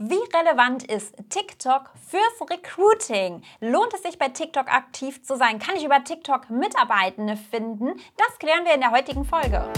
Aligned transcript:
Wie 0.00 0.14
relevant 0.32 0.84
ist 0.84 1.12
TikTok 1.28 1.90
fürs 2.08 2.48
Recruiting? 2.48 3.42
Lohnt 3.58 3.92
es 3.94 4.04
sich 4.04 4.16
bei 4.16 4.28
TikTok 4.28 4.72
aktiv 4.72 5.24
zu 5.24 5.36
sein? 5.36 5.58
Kann 5.58 5.74
ich 5.74 5.84
über 5.84 6.04
TikTok 6.04 6.50
Mitarbeitende 6.50 7.36
finden? 7.36 8.00
Das 8.16 8.38
klären 8.38 8.64
wir 8.64 8.74
in 8.74 8.80
der 8.80 8.92
heutigen 8.92 9.24
Folge. 9.24 9.68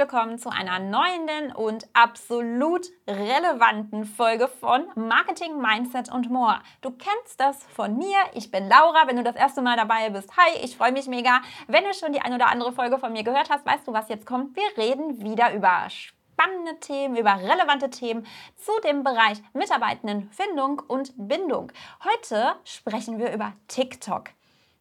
Willkommen 0.00 0.38
zu 0.38 0.48
einer 0.48 0.78
neuen 0.78 1.52
und 1.52 1.86
absolut 1.92 2.86
relevanten 3.06 4.06
Folge 4.06 4.48
von 4.48 4.86
Marketing, 4.94 5.60
Mindset 5.60 6.10
und 6.10 6.30
More. 6.30 6.60
Du 6.80 6.90
kennst 6.90 7.38
das 7.38 7.62
von 7.74 7.98
mir. 7.98 8.16
Ich 8.32 8.50
bin 8.50 8.66
Laura. 8.66 9.06
Wenn 9.06 9.16
du 9.16 9.22
das 9.22 9.36
erste 9.36 9.60
Mal 9.60 9.76
dabei 9.76 10.08
bist, 10.08 10.30
hi, 10.38 10.64
ich 10.64 10.78
freue 10.78 10.92
mich 10.92 11.06
mega. 11.06 11.42
Wenn 11.68 11.84
du 11.84 11.92
schon 11.92 12.14
die 12.14 12.20
ein 12.22 12.32
oder 12.32 12.48
andere 12.48 12.72
Folge 12.72 12.96
von 12.96 13.12
mir 13.12 13.24
gehört 13.24 13.50
hast, 13.50 13.66
weißt 13.66 13.86
du, 13.86 13.92
was 13.92 14.08
jetzt 14.08 14.24
kommt. 14.24 14.56
Wir 14.56 14.82
reden 14.82 15.22
wieder 15.22 15.52
über 15.52 15.90
spannende 15.90 16.80
Themen, 16.80 17.16
über 17.16 17.36
relevante 17.36 17.90
Themen 17.90 18.26
zu 18.56 18.72
dem 18.82 19.04
Bereich 19.04 19.42
Mitarbeitendenfindung 19.52 20.80
und 20.88 21.12
Bindung. 21.18 21.72
Heute 22.02 22.54
sprechen 22.64 23.18
wir 23.18 23.34
über 23.34 23.52
TikTok. 23.68 24.30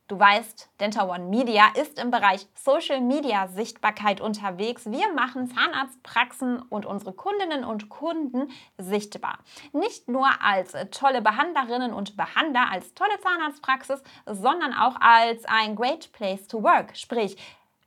Du 0.09 0.19
weißt, 0.19 0.71
Dental 0.79 1.07
One 1.07 1.25
Media 1.25 1.65
ist 1.79 1.99
im 1.99 2.09
Bereich 2.09 2.47
Social 2.55 2.99
Media 2.99 3.47
Sichtbarkeit 3.47 4.21
unterwegs. 4.21 4.89
Wir 4.89 5.13
machen 5.13 5.47
Zahnarztpraxen 5.53 6.63
und 6.63 6.87
unsere 6.87 7.13
Kundinnen 7.13 7.63
und 7.63 7.89
Kunden 7.89 8.49
sichtbar. 8.79 9.37
Nicht 9.71 10.07
nur 10.07 10.27
als 10.41 10.75
tolle 10.89 11.21
Behandlerinnen 11.21 11.93
und 11.93 12.17
Behandler, 12.17 12.71
als 12.71 12.95
tolle 12.95 13.19
Zahnarztpraxis, 13.21 14.01
sondern 14.25 14.73
auch 14.73 14.95
als 14.99 15.45
ein 15.45 15.75
Great 15.75 16.11
Place 16.11 16.47
to 16.47 16.63
Work. 16.63 16.97
Sprich, 16.97 17.37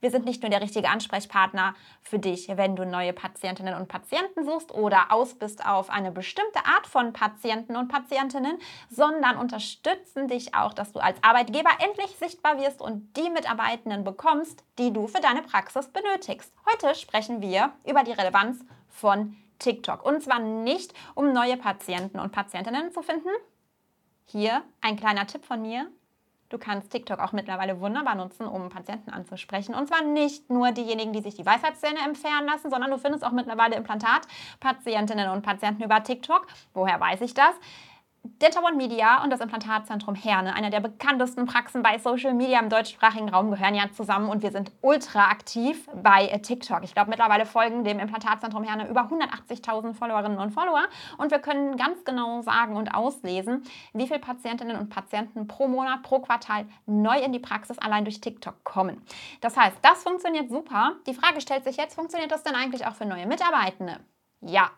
wir 0.03 0.11
sind 0.11 0.25
nicht 0.25 0.41
nur 0.43 0.49
der 0.49 0.61
richtige 0.61 0.89
Ansprechpartner 0.89 1.75
für 2.01 2.19
dich, 2.19 2.49
wenn 2.49 2.75
du 2.75 2.85
neue 2.85 3.13
Patientinnen 3.13 3.73
und 3.73 3.87
Patienten 3.87 4.43
suchst 4.43 4.73
oder 4.73 5.13
aus 5.13 5.35
bist 5.35 5.65
auf 5.65 5.89
eine 5.89 6.11
bestimmte 6.11 6.65
Art 6.65 6.87
von 6.87 7.13
Patienten 7.13 7.77
und 7.77 7.87
Patientinnen, 7.87 8.59
sondern 8.89 9.37
unterstützen 9.37 10.27
dich 10.27 10.53
auch, 10.55 10.73
dass 10.73 10.91
du 10.91 10.99
als 10.99 11.17
Arbeitgeber 11.23 11.69
endlich 11.79 12.17
sichtbar 12.17 12.59
wirst 12.59 12.81
und 12.81 13.15
die 13.15 13.29
Mitarbeitenden 13.29 14.03
bekommst, 14.03 14.65
die 14.77 14.91
du 14.91 15.07
für 15.07 15.21
deine 15.21 15.41
Praxis 15.41 15.87
benötigst. 15.87 16.53
Heute 16.69 16.95
sprechen 16.95 17.41
wir 17.41 17.71
über 17.85 18.03
die 18.03 18.11
Relevanz 18.11 18.59
von 18.89 19.37
TikTok. 19.59 20.05
Und 20.05 20.21
zwar 20.21 20.39
nicht, 20.39 20.93
um 21.15 21.31
neue 21.31 21.55
Patienten 21.55 22.19
und 22.19 22.33
Patientinnen 22.33 22.91
zu 22.91 23.03
finden. 23.03 23.29
Hier 24.25 24.63
ein 24.81 24.97
kleiner 24.97 25.27
Tipp 25.27 25.45
von 25.45 25.61
mir. 25.61 25.87
Du 26.53 26.59
kannst 26.59 26.91
TikTok 26.91 27.17
auch 27.17 27.31
mittlerweile 27.31 27.81
wunderbar 27.81 28.13
nutzen, 28.13 28.45
um 28.45 28.69
Patienten 28.69 29.09
anzusprechen. 29.09 29.73
Und 29.73 29.87
zwar 29.87 30.03
nicht 30.03 30.51
nur 30.51 30.71
diejenigen, 30.71 31.11
die 31.11 31.21
sich 31.21 31.33
die 31.33 31.47
Weisheitszähne 31.47 31.97
entfernen 32.05 32.45
lassen, 32.45 32.69
sondern 32.69 32.91
du 32.91 32.99
findest 32.99 33.25
auch 33.25 33.31
mittlerweile 33.31 33.75
Implantatpatientinnen 33.75 35.31
und 35.31 35.41
Patienten 35.41 35.81
über 35.81 36.03
TikTok. 36.03 36.45
Woher 36.75 36.99
weiß 36.99 37.21
ich 37.21 37.33
das? 37.33 37.55
Dental 38.25 38.63
One 38.63 38.75
Media 38.75 39.23
und 39.23 39.29
das 39.29 39.41
Implantatzentrum 39.41 40.15
Herne, 40.15 40.53
einer 40.53 40.69
der 40.69 40.79
bekanntesten 40.79 41.45
Praxen 41.45 41.83
bei 41.83 41.97
Social 41.97 42.33
Media 42.33 42.59
im 42.59 42.69
deutschsprachigen 42.69 43.29
Raum, 43.29 43.51
gehören 43.51 43.75
ja 43.75 43.89
zusammen 43.91 44.29
und 44.29 44.43
wir 44.43 44.51
sind 44.51 44.71
ultra 44.81 45.29
aktiv 45.29 45.89
bei 45.93 46.27
TikTok. 46.27 46.83
Ich 46.83 46.93
glaube, 46.93 47.09
mittlerweile 47.09 47.45
folgen 47.45 47.83
dem 47.83 47.99
Implantatzentrum 47.99 48.63
Herne 48.63 48.89
über 48.89 49.09
180.000 49.09 49.93
Followerinnen 49.93 50.39
und 50.39 50.51
Follower 50.51 50.83
und 51.17 51.31
wir 51.31 51.39
können 51.39 51.77
ganz 51.77 52.03
genau 52.05 52.41
sagen 52.41 52.75
und 52.75 52.93
auslesen, 52.93 53.63
wie 53.93 54.07
viele 54.07 54.19
Patientinnen 54.19 54.77
und 54.77 54.89
Patienten 54.89 55.47
pro 55.47 55.67
Monat, 55.67 56.01
pro 56.03 56.19
Quartal 56.19 56.65
neu 56.85 57.19
in 57.19 57.33
die 57.33 57.39
Praxis 57.39 57.77
allein 57.77 58.03
durch 58.03 58.19
TikTok 58.19 58.63
kommen. 58.63 59.01
Das 59.41 59.55
heißt, 59.55 59.77
das 59.81 60.03
funktioniert 60.03 60.49
super. 60.49 60.93
Die 61.07 61.13
Frage 61.13 61.39
stellt 61.39 61.63
sich 61.63 61.77
jetzt, 61.77 61.95
funktioniert 61.95 62.31
das 62.31 62.43
denn 62.43 62.55
eigentlich 62.55 62.85
auch 62.85 62.95
für 62.95 63.05
neue 63.05 63.25
Mitarbeitende? 63.25 63.99
Ja, 64.41 64.69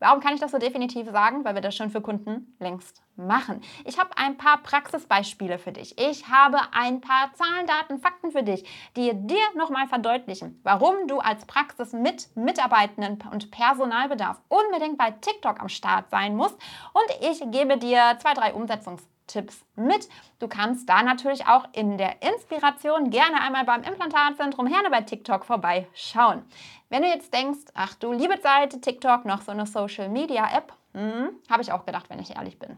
Warum 0.00 0.20
kann 0.20 0.34
ich 0.34 0.40
das 0.40 0.52
so 0.52 0.58
definitiv 0.58 1.10
sagen? 1.10 1.44
Weil 1.44 1.54
wir 1.54 1.60
das 1.60 1.74
schon 1.74 1.90
für 1.90 2.00
Kunden 2.00 2.56
längst 2.60 3.02
machen. 3.16 3.62
Ich 3.84 3.98
habe 3.98 4.10
ein 4.16 4.36
paar 4.36 4.62
Praxisbeispiele 4.62 5.58
für 5.58 5.72
dich. 5.72 5.98
Ich 5.98 6.28
habe 6.28 6.58
ein 6.72 7.00
paar 7.00 7.32
Zahlen, 7.34 7.66
Daten, 7.66 7.98
Fakten 7.98 8.30
für 8.30 8.44
dich, 8.44 8.64
die 8.96 9.10
dir 9.12 9.42
nochmal 9.56 9.88
verdeutlichen, 9.88 10.60
warum 10.62 11.08
du 11.08 11.18
als 11.18 11.44
Praxis 11.46 11.92
mit 11.92 12.28
Mitarbeitenden 12.36 13.18
und 13.32 13.50
Personalbedarf 13.50 14.40
unbedingt 14.48 14.98
bei 14.98 15.10
TikTok 15.10 15.60
am 15.60 15.68
Start 15.68 16.10
sein 16.10 16.36
musst. 16.36 16.56
Und 16.92 17.28
ich 17.28 17.40
gebe 17.50 17.76
dir 17.76 18.16
zwei, 18.20 18.34
drei 18.34 18.54
Umsetzungstipps 18.54 19.17
Tipps 19.28 19.64
mit. 19.76 20.08
Du 20.40 20.48
kannst 20.48 20.88
da 20.88 21.04
natürlich 21.04 21.46
auch 21.46 21.66
in 21.72 21.96
der 21.96 22.20
Inspiration 22.22 23.10
gerne 23.10 23.40
einmal 23.40 23.64
beim 23.64 23.84
Implantatzentrum 23.84 24.66
Herne 24.66 24.90
bei 24.90 25.02
TikTok 25.02 25.44
vorbeischauen. 25.44 26.42
Wenn 26.88 27.02
du 27.02 27.08
jetzt 27.08 27.32
denkst, 27.32 27.70
ach 27.74 27.94
du 27.94 28.12
liebe 28.12 28.40
Zeit, 28.40 28.82
TikTok, 28.82 29.24
noch 29.24 29.42
so 29.42 29.52
eine 29.52 29.66
Social 29.66 30.08
Media 30.08 30.48
App, 30.52 30.72
hm, 30.94 31.30
habe 31.48 31.62
ich 31.62 31.70
auch 31.70 31.86
gedacht, 31.86 32.10
wenn 32.10 32.18
ich 32.18 32.34
ehrlich 32.34 32.58
bin. 32.58 32.76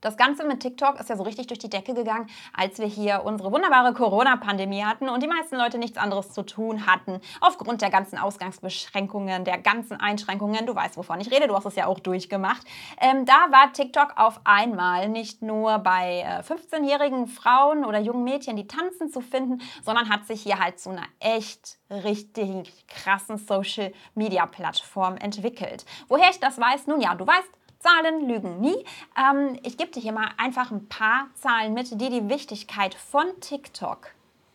Das 0.00 0.16
Ganze 0.16 0.44
mit 0.44 0.60
TikTok 0.60 1.00
ist 1.00 1.08
ja 1.08 1.16
so 1.16 1.24
richtig 1.24 1.48
durch 1.48 1.58
die 1.58 1.68
Decke 1.68 1.92
gegangen, 1.92 2.28
als 2.56 2.78
wir 2.78 2.86
hier 2.86 3.22
unsere 3.24 3.50
wunderbare 3.50 3.92
Corona-Pandemie 3.94 4.84
hatten 4.84 5.08
und 5.08 5.22
die 5.22 5.26
meisten 5.26 5.56
Leute 5.56 5.76
nichts 5.76 5.98
anderes 5.98 6.30
zu 6.30 6.42
tun 6.44 6.86
hatten, 6.86 7.20
aufgrund 7.40 7.82
der 7.82 7.90
ganzen 7.90 8.16
Ausgangsbeschränkungen, 8.16 9.44
der 9.44 9.58
ganzen 9.58 9.98
Einschränkungen. 9.98 10.66
Du 10.66 10.74
weißt, 10.74 10.96
wovon 10.96 11.20
ich 11.20 11.32
rede, 11.32 11.48
du 11.48 11.56
hast 11.56 11.66
es 11.66 11.74
ja 11.74 11.86
auch 11.86 11.98
durchgemacht. 11.98 12.62
Ähm, 13.00 13.24
da 13.24 13.50
war 13.50 13.72
TikTok 13.72 14.12
auf 14.16 14.40
einmal 14.44 15.08
nicht 15.08 15.42
nur 15.42 15.78
bei 15.78 16.20
äh, 16.20 16.42
15-jährigen 16.42 17.26
Frauen 17.26 17.84
oder 17.84 17.98
jungen 17.98 18.22
Mädchen, 18.22 18.54
die 18.54 18.68
tanzen, 18.68 19.08
zu 19.08 19.20
finden, 19.20 19.60
sondern 19.82 20.08
hat 20.08 20.26
sich 20.26 20.42
hier 20.42 20.58
halt 20.58 20.78
zu 20.78 20.90
einer 20.90 21.06
echt 21.18 21.78
richtig 21.90 22.86
krassen 22.88 23.38
Social-Media-Plattform 23.38 25.16
entwickelt. 25.16 25.84
Woher 26.08 26.30
ich 26.30 26.40
das 26.40 26.58
weiß? 26.58 26.86
Nun 26.86 27.00
ja, 27.00 27.14
du 27.14 27.26
weißt, 27.26 27.48
Zahlen 27.78 28.28
lügen 28.28 28.60
nie. 28.60 28.84
Ähm, 29.16 29.58
ich 29.62 29.76
gebe 29.76 29.90
dir 29.90 30.00
hier 30.00 30.12
mal 30.12 30.30
einfach 30.36 30.70
ein 30.70 30.88
paar 30.88 31.28
Zahlen 31.34 31.74
mit, 31.74 32.00
die 32.00 32.10
die 32.10 32.28
Wichtigkeit 32.28 32.94
von 32.94 33.26
TikTok 33.40 34.08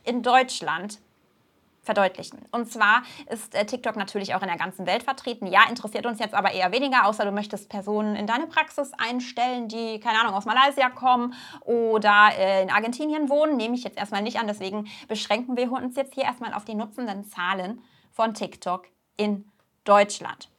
in 0.03 0.21
Deutschland 0.23 0.99
verdeutlichen. 1.83 2.39
Und 2.51 2.71
zwar 2.71 3.03
ist 3.29 3.53
äh, 3.53 3.65
TikTok 3.65 3.95
natürlich 3.95 4.33
auch 4.35 4.41
in 4.41 4.47
der 4.47 4.57
ganzen 4.57 4.85
Welt 4.85 5.03
vertreten. 5.03 5.47
Ja, 5.47 5.67
interessiert 5.69 6.05
uns 6.05 6.19
jetzt 6.19 6.33
aber 6.33 6.51
eher 6.51 6.71
weniger, 6.71 7.05
außer 7.05 7.25
du 7.25 7.31
möchtest 7.31 7.69
Personen 7.69 8.15
in 8.15 8.25
deine 8.25 8.47
Praxis 8.47 8.91
einstellen, 8.97 9.67
die, 9.67 9.99
keine 9.99 10.19
Ahnung, 10.19 10.33
aus 10.33 10.45
Malaysia 10.45 10.89
kommen 10.89 11.33
oder 11.61 12.29
äh, 12.37 12.63
in 12.63 12.71
Argentinien 12.71 13.29
wohnen. 13.29 13.57
Nehme 13.57 13.75
ich 13.75 13.83
jetzt 13.83 13.97
erstmal 13.97 14.21
nicht 14.21 14.39
an. 14.39 14.47
Deswegen 14.47 14.87
beschränken 15.07 15.57
wir 15.57 15.71
uns 15.71 15.95
jetzt 15.95 16.13
hier 16.13 16.23
erstmal 16.23 16.53
auf 16.53 16.65
die 16.65 16.75
nutzenden 16.75 17.25
Zahlen 17.25 17.81
von 18.11 18.33
TikTok 18.33 18.87
in 19.17 19.45
Deutschland. 19.83 20.52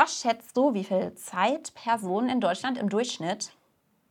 Was 0.00 0.20
schätzt 0.20 0.56
du, 0.56 0.74
wie 0.74 0.84
viel 0.84 1.12
Zeit 1.16 1.74
Personen 1.74 2.28
in 2.28 2.40
Deutschland 2.40 2.78
im 2.78 2.88
Durchschnitt 2.88 3.50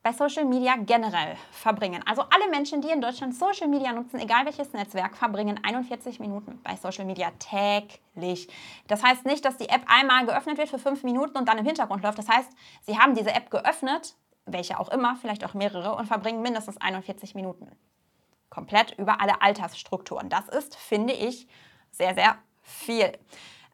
bei 0.03 0.11
Social 0.11 0.43
Media 0.43 0.75
generell 0.75 1.37
verbringen? 1.49 2.03
Also 2.05 2.23
alle 2.23 2.49
Menschen, 2.49 2.81
die 2.81 2.89
in 2.89 2.99
Deutschland 2.99 3.33
Social 3.33 3.69
Media 3.69 3.93
nutzen, 3.93 4.19
egal 4.19 4.43
welches 4.43 4.73
Netzwerk, 4.73 5.15
verbringen 5.15 5.57
41 5.63 6.19
Minuten 6.19 6.59
bei 6.61 6.75
Social 6.75 7.05
Media 7.05 7.31
täglich. 7.39 8.49
Das 8.87 9.01
heißt 9.01 9.25
nicht, 9.25 9.45
dass 9.45 9.55
die 9.55 9.69
App 9.69 9.85
einmal 9.87 10.25
geöffnet 10.25 10.57
wird 10.57 10.67
für 10.67 10.77
fünf 10.77 11.03
Minuten 11.03 11.37
und 11.37 11.47
dann 11.47 11.57
im 11.57 11.65
Hintergrund 11.65 12.03
läuft. 12.03 12.17
Das 12.17 12.27
heißt, 12.27 12.51
sie 12.81 12.99
haben 12.99 13.15
diese 13.15 13.33
App 13.33 13.49
geöffnet, 13.49 14.17
welche 14.45 14.77
auch 14.81 14.89
immer, 14.89 15.15
vielleicht 15.15 15.45
auch 15.45 15.53
mehrere, 15.53 15.95
und 15.95 16.05
verbringen 16.05 16.41
mindestens 16.41 16.75
41 16.81 17.33
Minuten. 17.33 17.71
Komplett 18.49 18.91
über 18.97 19.21
alle 19.21 19.41
Altersstrukturen. 19.41 20.27
Das 20.27 20.49
ist, 20.49 20.75
finde 20.75 21.13
ich, 21.13 21.47
sehr, 21.91 22.13
sehr 22.13 22.37
viel. 22.61 23.17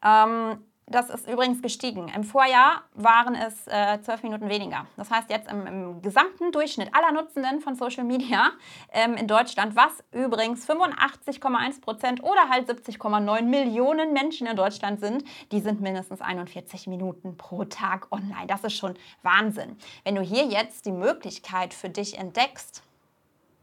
Ähm, 0.04 0.64
das 0.86 1.08
ist 1.08 1.28
übrigens 1.28 1.62
gestiegen. 1.62 2.08
Im 2.14 2.24
Vorjahr 2.24 2.82
waren 2.92 3.34
es 3.34 3.66
äh, 3.66 4.00
zwölf 4.02 4.22
Minuten 4.22 4.48
weniger. 4.48 4.86
Das 4.96 5.10
heißt, 5.10 5.30
jetzt 5.30 5.50
im, 5.50 5.66
im, 5.66 6.02
gesamten 6.02 6.52
Durchschnitt 6.52 6.94
aller 6.94 7.12
Nutzenden 7.12 7.60
von 7.60 7.74
Social 7.74 8.04
Media 8.04 8.50
ähm, 8.92 9.14
in 9.14 9.26
Deutschland, 9.26 9.76
was 9.76 10.04
übrigens 10.12 10.68
85,1 10.68 11.80
Prozent 11.80 12.22
oder 12.22 12.50
halt 12.50 12.68
70,9 12.68 13.42
Millionen 13.42 14.12
Menschen 14.12 14.46
in 14.46 14.56
Deutschland 14.56 15.00
sind, 15.00 15.24
die 15.52 15.60
sind 15.60 15.80
mindestens 15.80 16.20
41 16.20 16.86
Minuten 16.86 17.36
pro 17.36 17.64
Tag 17.64 18.12
online. 18.12 18.46
Das 18.46 18.62
ist 18.62 18.74
schon 18.74 18.94
Wahnsinn. 19.22 19.78
Wenn 20.04 20.14
du 20.14 20.20
hier 20.20 20.44
jetzt 20.44 20.84
die 20.84 20.92
Möglichkeit 20.92 21.72
für 21.72 21.88
dich 21.88 22.18
entdeckst, 22.18 22.82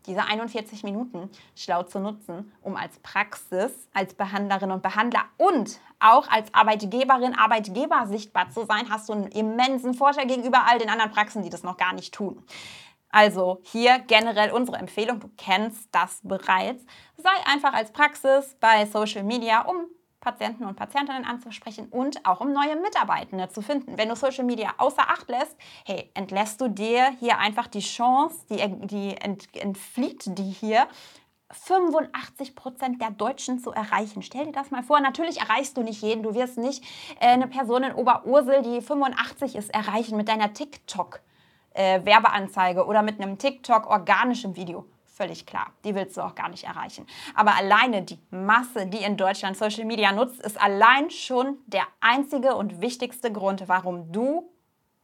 diese 0.05 0.23
41 0.23 0.83
Minuten 0.83 1.29
schlau 1.55 1.83
zu 1.83 1.99
nutzen, 1.99 2.51
um 2.61 2.75
als 2.75 2.99
Praxis, 2.99 3.71
als 3.93 4.13
Behandlerin 4.13 4.71
und 4.71 4.81
Behandler 4.81 5.25
und 5.37 5.79
auch 5.99 6.27
als 6.29 6.53
Arbeitgeberin, 6.53 7.35
Arbeitgeber 7.37 8.07
sichtbar 8.07 8.49
zu 8.49 8.65
sein, 8.65 8.89
hast 8.89 9.09
du 9.09 9.13
einen 9.13 9.27
immensen 9.27 9.93
Vorteil 9.93 10.27
gegenüber 10.27 10.65
all 10.67 10.79
den 10.79 10.89
anderen 10.89 11.11
Praxen, 11.11 11.43
die 11.43 11.49
das 11.49 11.63
noch 11.63 11.77
gar 11.77 11.93
nicht 11.93 12.13
tun. 12.13 12.43
Also 13.09 13.59
hier 13.63 13.99
generell 13.99 14.51
unsere 14.51 14.77
Empfehlung, 14.77 15.19
du 15.19 15.29
kennst 15.37 15.89
das 15.91 16.21
bereits, 16.23 16.85
sei 17.17 17.29
einfach 17.45 17.73
als 17.73 17.91
Praxis 17.91 18.55
bei 18.59 18.85
Social 18.85 19.23
Media, 19.23 19.61
um 19.61 19.85
Patienten 20.21 20.65
und 20.65 20.75
Patientinnen 20.75 21.25
anzusprechen 21.25 21.87
und 21.89 22.25
auch 22.25 22.39
um 22.39 22.53
neue 22.53 22.77
Mitarbeitende 22.77 23.49
zu 23.49 23.61
finden. 23.61 23.97
Wenn 23.97 24.07
du 24.07 24.15
Social 24.15 24.45
Media 24.45 24.73
außer 24.77 25.01
Acht 25.01 25.27
lässt, 25.27 25.57
hey, 25.85 26.09
entlässt 26.13 26.61
du 26.61 26.69
dir 26.69 27.09
hier 27.19 27.39
einfach 27.39 27.67
die 27.67 27.79
Chance, 27.79 28.45
die, 28.49 28.65
die 28.87 29.17
ent, 29.17 29.53
entfliegt 29.55 30.37
die 30.37 30.51
hier, 30.51 30.87
85 31.51 32.55
Prozent 32.55 33.01
der 33.01 33.11
Deutschen 33.11 33.59
zu 33.59 33.71
erreichen. 33.71 34.21
Stell 34.21 34.45
dir 34.45 34.53
das 34.53 34.71
mal 34.71 34.83
vor. 34.83 35.01
Natürlich 35.01 35.41
erreichst 35.41 35.75
du 35.75 35.83
nicht 35.83 36.01
jeden. 36.01 36.23
Du 36.23 36.33
wirst 36.33 36.57
nicht 36.57 36.81
äh, 37.19 37.27
eine 37.27 37.47
Person 37.47 37.83
in 37.83 37.93
Oberursel, 37.93 38.61
die 38.61 38.79
85 38.79 39.55
ist, 39.55 39.73
erreichen 39.73 40.15
mit 40.15 40.29
deiner 40.29 40.53
TikTok-Werbeanzeige 40.53 42.79
äh, 42.79 42.83
oder 42.83 43.01
mit 43.01 43.19
einem 43.19 43.37
TikTok-organischen 43.37 44.55
Video. 44.55 44.85
Völlig 45.13 45.45
klar. 45.45 45.67
Die 45.83 45.93
willst 45.93 46.15
du 46.15 46.21
auch 46.21 46.35
gar 46.35 46.47
nicht 46.47 46.63
erreichen. 46.63 47.05
Aber 47.35 47.55
alleine 47.55 48.01
die 48.01 48.17
Masse, 48.29 48.87
die 48.87 49.03
in 49.03 49.17
Deutschland 49.17 49.57
Social 49.57 49.83
Media 49.83 50.13
nutzt, 50.13 50.41
ist 50.41 50.59
allein 50.59 51.11
schon 51.11 51.57
der 51.67 51.83
einzige 51.99 52.55
und 52.55 52.81
wichtigste 52.81 53.31
Grund, 53.31 53.67
warum 53.67 54.11
du 54.13 54.49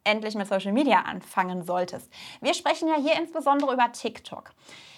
endlich 0.05 0.35
mit 0.35 0.47
Social 0.47 0.71
Media 0.71 1.01
anfangen 1.01 1.61
solltest. 1.63 2.09
Wir 2.39 2.53
sprechen 2.53 2.87
ja 2.87 2.95
hier 2.95 3.19
insbesondere 3.19 3.73
über 3.73 3.91
TikTok. 3.91 4.51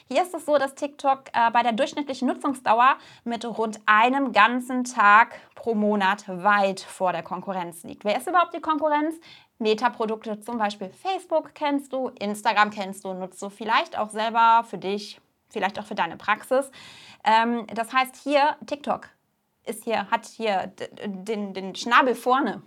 Hier 0.08 0.22
ist 0.22 0.34
es 0.34 0.46
so, 0.46 0.58
dass 0.58 0.76
TikTok 0.76 1.26
äh, 1.34 1.52
bei 1.52 1.64
der 1.64 1.72
durchschnittlichen 1.72 2.28
Nutzungsdauer 2.28 2.98
mit 3.24 3.46
rund 3.46 3.80
einem 3.88 4.32
ganzen 4.32 4.84
Tag 4.84 5.40
pro 5.56 5.76
Monat 5.76 6.28
weit 6.28 6.80
vor 6.80 7.12
der 7.12 7.24
Konkurrenz 7.24 7.84
liegt. 7.84 8.06
Wer 8.06 8.18
ist 8.18 8.28
überhaupt 8.28 8.54
die 8.54 8.62
Konkurrenz? 8.62 9.16
Meta-Produkte, 9.60 10.40
zum 10.40 10.58
Beispiel 10.58 10.90
Facebook 10.90 11.54
kennst 11.54 11.94
du, 11.94 12.10
Instagram 12.20 12.72
kennst 12.72 13.06
du, 13.06 13.14
nutzt 13.14 13.42
du 13.42 13.50
vielleicht 13.50 13.98
auch 13.98 14.10
selber 14.10 14.66
für 14.68 14.78
dich, 14.78 15.20
vielleicht 15.50 15.80
auch 15.80 15.86
für 15.86 15.96
deine 15.96 16.18
Praxis. 16.18 16.72
Ähm, 17.24 17.68
das 17.74 17.94
heißt 17.94 18.16
hier, 18.16 18.56
TikTok 18.66 19.10
ist 19.66 19.84
hier, 19.84 20.10
hat 20.10 20.26
hier 20.26 20.74
den, 21.06 21.54
den 21.54 21.76
Schnabel 21.76 22.16
vorne 22.16 22.64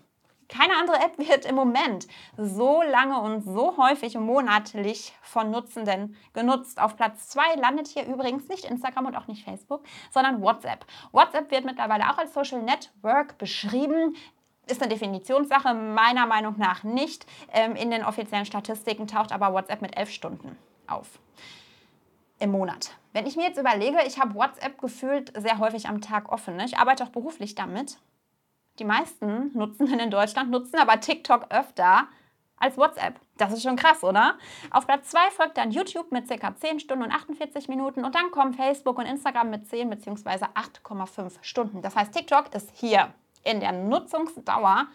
keine 0.53 0.77
andere 0.77 0.99
App 0.99 1.19
wird 1.19 1.47
im 1.47 1.55
Moment 1.55 2.07
so 2.37 2.83
lange 2.83 3.19
und 3.21 3.43
so 3.43 3.77
häufig 3.79 4.19
monatlich 4.19 5.15
von 5.23 5.51
Nutzenden 5.51 6.15
genutzt. 6.35 6.81
Auf 6.81 6.97
Platz 6.97 7.29
2 7.31 7.55
landet 7.57 7.89
hier 7.89 8.07
übrigens 8.07 8.49
nicht 8.49 8.67
Instagram 8.67 9.07
und 9.07 9.17
auch 9.17 9.27
nicht 9.29 9.45
Facebook, 9.45 9.83
sondern 10.11 10.43
WhatsApp. 10.43 10.85
WhatsApp 11.13 11.51
wird 11.51 11.65
mittlerweile 11.65 12.11
auch 12.11 12.19
als 12.19 12.35
Social 12.35 12.63
Network 12.63 13.39
beschrieben 13.39 14.15
ist 14.67 14.81
eine 14.81 14.93
Definitionssache, 14.93 15.75
meiner 15.75 16.27
Meinung 16.27 16.55
nach 16.59 16.83
nicht. 16.85 17.27
Ähm, 17.53 17.77
in 17.77 17.91
den 17.91 18.05
offiziellen 18.05 18.47
Statistiken 18.47 19.07
taucht 19.07 19.33
aber 19.33 19.53
WhatsApp 19.53 19.83
mit 19.83 19.97
elf 19.97 20.11
Stunden 20.11 20.57
auf 20.87 21.19
im 22.39 22.51
Monat. 22.51 22.97
Wenn 23.13 23.27
ich 23.27 23.37
mir 23.37 23.45
jetzt 23.45 23.59
überlege, 23.59 23.99
ich 24.07 24.19
habe 24.19 24.35
WhatsApp 24.35 24.81
gefühlt 24.81 25.33
sehr 25.41 25.59
häufig 25.59 25.87
am 25.87 26.01
Tag 26.01 26.31
offen. 26.33 26.57
Ne? 26.57 26.65
Ich 26.65 26.77
arbeite 26.77 27.05
auch 27.05 27.11
beruflich 27.11 27.55
damit. 27.55 27.99
Die 28.79 28.85
meisten 28.85 29.57
Nutzenden 29.57 30.01
in 30.01 30.11
Deutschland 30.11 30.51
nutzen 30.51 30.79
aber 30.79 30.99
TikTok 30.99 31.47
öfter 31.51 32.09
als 32.57 32.77
WhatsApp. 32.77 33.21
Das 33.37 33.53
ist 33.53 33.63
schon 33.63 33.77
krass, 33.77 34.03
oder? 34.03 34.39
Auf 34.71 34.87
Platz 34.87 35.11
2 35.11 35.19
folgt 35.31 35.59
dann 35.59 35.73
YouTube 35.73 36.11
mit 36.11 36.29
ca. 36.29 36.55
10 36.55 36.81
Stunden 36.81 37.05
und 37.05 37.13
48 37.13 37.69
Minuten 37.69 38.05
und 38.05 38.15
dann 38.15 38.31
kommen 38.31 38.55
Facebook 38.55 38.99
und 38.99 39.07
Instagram 39.07 39.51
mit 39.51 39.69
10 39.69 39.91
bzw. 39.91 40.47
8,5 40.55 41.33
Stunden. 41.43 41.83
Das 41.83 41.97
heißt, 41.97 42.13
TikTok 42.13 42.55
ist 42.55 42.71
hier 42.75 43.13
in 43.45 43.61
der 43.61 43.73
Nutzungsdauer 43.73 44.87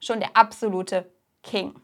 schon 0.00 0.20
der 0.20 0.36
absolute 0.36 1.10
King. 1.42 1.74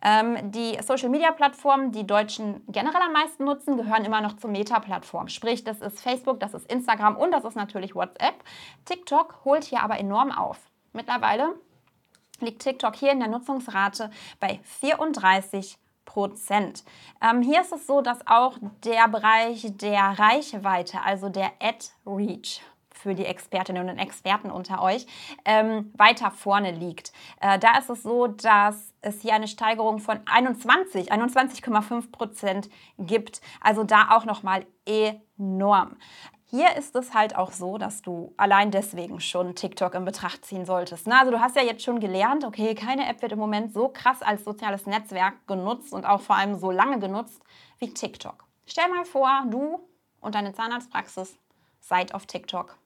Ähm, 0.00 0.52
die 0.52 0.78
Social-Media-Plattformen, 0.80 1.90
die 1.90 2.06
Deutschen 2.06 2.62
generell 2.68 3.02
am 3.02 3.12
meisten 3.12 3.44
nutzen, 3.44 3.76
gehören 3.76 4.04
immer 4.04 4.20
noch 4.20 4.36
zur 4.36 4.50
Meta-Plattform. 4.50 5.28
Sprich, 5.28 5.64
das 5.64 5.80
ist 5.80 6.00
Facebook, 6.00 6.38
das 6.38 6.54
ist 6.54 6.70
Instagram 6.70 7.16
und 7.16 7.32
das 7.32 7.44
ist 7.44 7.56
natürlich 7.56 7.94
WhatsApp. 7.94 8.44
TikTok 8.84 9.40
holt 9.44 9.64
hier 9.64 9.82
aber 9.82 9.98
enorm 9.98 10.30
auf. 10.30 10.58
Mittlerweile 10.92 11.54
liegt 12.40 12.62
TikTok 12.62 12.94
hier 12.94 13.10
in 13.10 13.18
der 13.18 13.28
Nutzungsrate 13.28 14.10
bei 14.38 14.60
34 14.62 15.78
Prozent. 16.04 16.84
Ähm, 17.20 17.42
hier 17.42 17.60
ist 17.60 17.72
es 17.72 17.86
so, 17.86 18.00
dass 18.00 18.26
auch 18.26 18.56
der 18.84 19.08
Bereich 19.08 19.66
der 19.76 20.18
Reichweite, 20.18 21.02
also 21.02 21.28
der 21.28 21.52
Ad 21.60 21.86
Reach, 22.06 22.62
für 22.98 23.14
die 23.14 23.24
Expertinnen 23.24 23.88
und 23.88 23.98
Experten 23.98 24.50
unter 24.50 24.82
euch, 24.82 25.06
ähm, 25.44 25.92
weiter 25.96 26.30
vorne 26.30 26.72
liegt. 26.72 27.12
Äh, 27.40 27.58
da 27.58 27.78
ist 27.78 27.90
es 27.90 28.02
so, 28.02 28.26
dass 28.26 28.92
es 29.00 29.22
hier 29.22 29.34
eine 29.34 29.48
Steigerung 29.48 29.98
von 29.98 30.20
21, 30.26 31.12
21,5 31.12 32.10
Prozent 32.10 32.68
gibt. 32.98 33.40
Also 33.60 33.84
da 33.84 34.08
auch 34.10 34.24
nochmal 34.24 34.66
enorm. 34.86 35.96
Hier 36.50 36.76
ist 36.76 36.96
es 36.96 37.12
halt 37.12 37.36
auch 37.36 37.52
so, 37.52 37.76
dass 37.76 38.00
du 38.00 38.32
allein 38.38 38.70
deswegen 38.70 39.20
schon 39.20 39.54
TikTok 39.54 39.94
in 39.94 40.06
Betracht 40.06 40.46
ziehen 40.46 40.64
solltest. 40.64 41.06
Na, 41.06 41.20
also 41.20 41.30
du 41.30 41.40
hast 41.40 41.56
ja 41.56 41.62
jetzt 41.62 41.82
schon 41.82 42.00
gelernt, 42.00 42.42
okay, 42.42 42.74
keine 42.74 43.06
App 43.06 43.20
wird 43.20 43.32
im 43.32 43.38
Moment 43.38 43.74
so 43.74 43.90
krass 43.90 44.22
als 44.22 44.44
soziales 44.44 44.86
Netzwerk 44.86 45.46
genutzt 45.46 45.92
und 45.92 46.06
auch 46.06 46.22
vor 46.22 46.36
allem 46.36 46.58
so 46.58 46.70
lange 46.70 47.00
genutzt 47.00 47.42
wie 47.78 47.92
TikTok. 47.92 48.46
Stell 48.64 48.88
mal 48.88 49.04
vor, 49.04 49.44
du 49.50 49.86
und 50.20 50.34
deine 50.34 50.54
Zahnarztpraxis 50.54 51.38
seid 51.80 52.14
auf 52.14 52.24
TikTok 52.24 52.78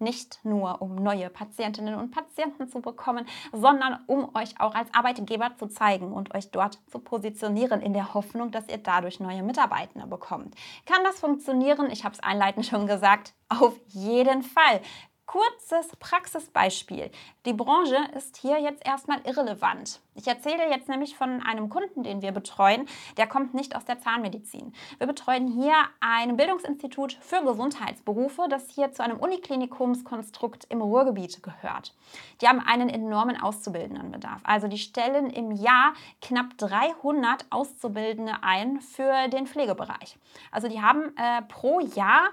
nicht 0.00 0.40
nur 0.44 0.82
um 0.82 0.94
neue 0.96 1.30
Patientinnen 1.30 1.94
und 1.94 2.10
Patienten 2.10 2.68
zu 2.68 2.80
bekommen, 2.80 3.26
sondern 3.52 3.98
um 4.06 4.34
euch 4.34 4.60
auch 4.60 4.74
als 4.74 4.92
Arbeitgeber 4.94 5.56
zu 5.56 5.68
zeigen 5.68 6.12
und 6.12 6.34
euch 6.34 6.50
dort 6.50 6.78
zu 6.90 6.98
positionieren, 6.98 7.80
in 7.80 7.92
der 7.92 8.14
Hoffnung, 8.14 8.50
dass 8.50 8.68
ihr 8.68 8.78
dadurch 8.78 9.20
neue 9.20 9.42
Mitarbeitende 9.42 10.06
bekommt. 10.06 10.54
Kann 10.86 11.04
das 11.04 11.20
funktionieren? 11.20 11.90
Ich 11.90 12.04
habe 12.04 12.14
es 12.14 12.20
einleitend 12.20 12.66
schon 12.66 12.86
gesagt. 12.86 13.34
Auf 13.48 13.74
jeden 13.86 14.42
Fall. 14.42 14.80
Kurzes 15.28 15.94
Praxisbeispiel. 16.00 17.10
Die 17.44 17.52
Branche 17.52 17.98
ist 18.16 18.38
hier 18.38 18.58
jetzt 18.62 18.86
erstmal 18.86 19.20
irrelevant. 19.26 20.00
Ich 20.14 20.26
erzähle 20.26 20.70
jetzt 20.70 20.88
nämlich 20.88 21.18
von 21.18 21.42
einem 21.42 21.68
Kunden, 21.68 22.02
den 22.02 22.22
wir 22.22 22.32
betreuen. 22.32 22.88
Der 23.18 23.26
kommt 23.26 23.52
nicht 23.52 23.76
aus 23.76 23.84
der 23.84 24.00
Zahnmedizin. 24.00 24.72
Wir 24.96 25.06
betreuen 25.06 25.46
hier 25.46 25.74
ein 26.00 26.38
Bildungsinstitut 26.38 27.18
für 27.20 27.44
Gesundheitsberufe, 27.44 28.46
das 28.48 28.70
hier 28.70 28.90
zu 28.92 29.04
einem 29.04 29.18
Uniklinikumskonstrukt 29.18 30.64
im 30.70 30.80
Ruhrgebiet 30.80 31.42
gehört. 31.42 31.94
Die 32.40 32.48
haben 32.48 32.60
einen 32.60 32.88
enormen 32.88 33.38
Auszubildendenbedarf. 33.38 34.40
Also 34.44 34.66
die 34.66 34.78
stellen 34.78 35.28
im 35.28 35.52
Jahr 35.52 35.92
knapp 36.22 36.56
300 36.56 37.44
Auszubildende 37.50 38.32
ein 38.40 38.80
für 38.80 39.28
den 39.28 39.46
Pflegebereich. 39.46 40.16
Also 40.50 40.68
die 40.68 40.80
haben 40.80 41.14
äh, 41.18 41.42
pro 41.42 41.80
Jahr 41.80 42.30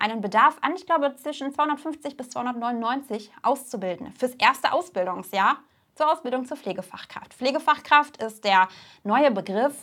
einen 0.00 0.20
Bedarf 0.20 0.56
an, 0.60 0.74
ich 0.74 0.86
glaube, 0.86 1.14
zwischen 1.16 1.52
250 1.52 2.16
bis 2.16 2.30
299 2.30 3.30
Auszubildende 3.42 4.12
fürs 4.18 4.34
erste 4.34 4.72
Ausbildungsjahr 4.72 5.58
zur 5.94 6.10
Ausbildung 6.12 6.46
zur 6.46 6.56
Pflegefachkraft. 6.56 7.34
Pflegefachkraft 7.34 8.22
ist 8.22 8.44
der 8.44 8.68
neue 9.02 9.30
Begriff 9.30 9.74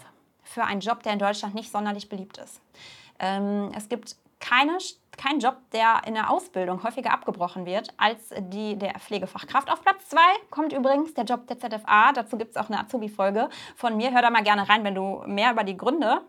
für 0.44 0.64
einen 0.64 0.80
Job, 0.80 1.04
der 1.04 1.14
in 1.14 1.20
Deutschland 1.20 1.56
nicht 1.56 1.72
sonderlich 1.72 2.08
beliebt 2.08 2.38
ist. 2.38 2.62
Ähm, 3.20 3.72
es 3.76 3.90
gibt 3.90 4.16
keine, 4.40 4.78
keinen 5.18 5.40
Job, 5.40 5.58
der 5.74 6.02
in 6.06 6.14
der 6.14 6.30
Ausbildung 6.30 6.84
häufiger 6.84 7.12
abgebrochen 7.12 7.66
wird 7.66 7.90
als 7.98 8.34
die 8.38 8.78
der 8.78 9.00
Pflegefachkraft. 9.00 9.72
Auf 9.72 9.82
Platz 9.82 10.10
2 10.10 10.20
kommt 10.52 10.72
übrigens 10.72 11.14
der 11.14 11.26
Job 11.26 11.48
der 11.48 11.58
ZFA. 11.58 12.12
Dazu 12.14 12.38
gibt 12.38 12.52
es 12.52 12.58
auch 12.58 12.70
eine 12.70 12.80
Azubi-Folge 12.80 13.50
von 13.76 13.98
mir. 13.98 14.12
Hör 14.12 14.22
da 14.22 14.30
mal 14.30 14.44
gerne 14.44 14.70
rein, 14.70 14.84
wenn 14.84 14.96
du 14.96 15.24
mehr 15.26 15.52
über 15.52 15.64
die 15.64 15.78
Gründe 15.78 16.22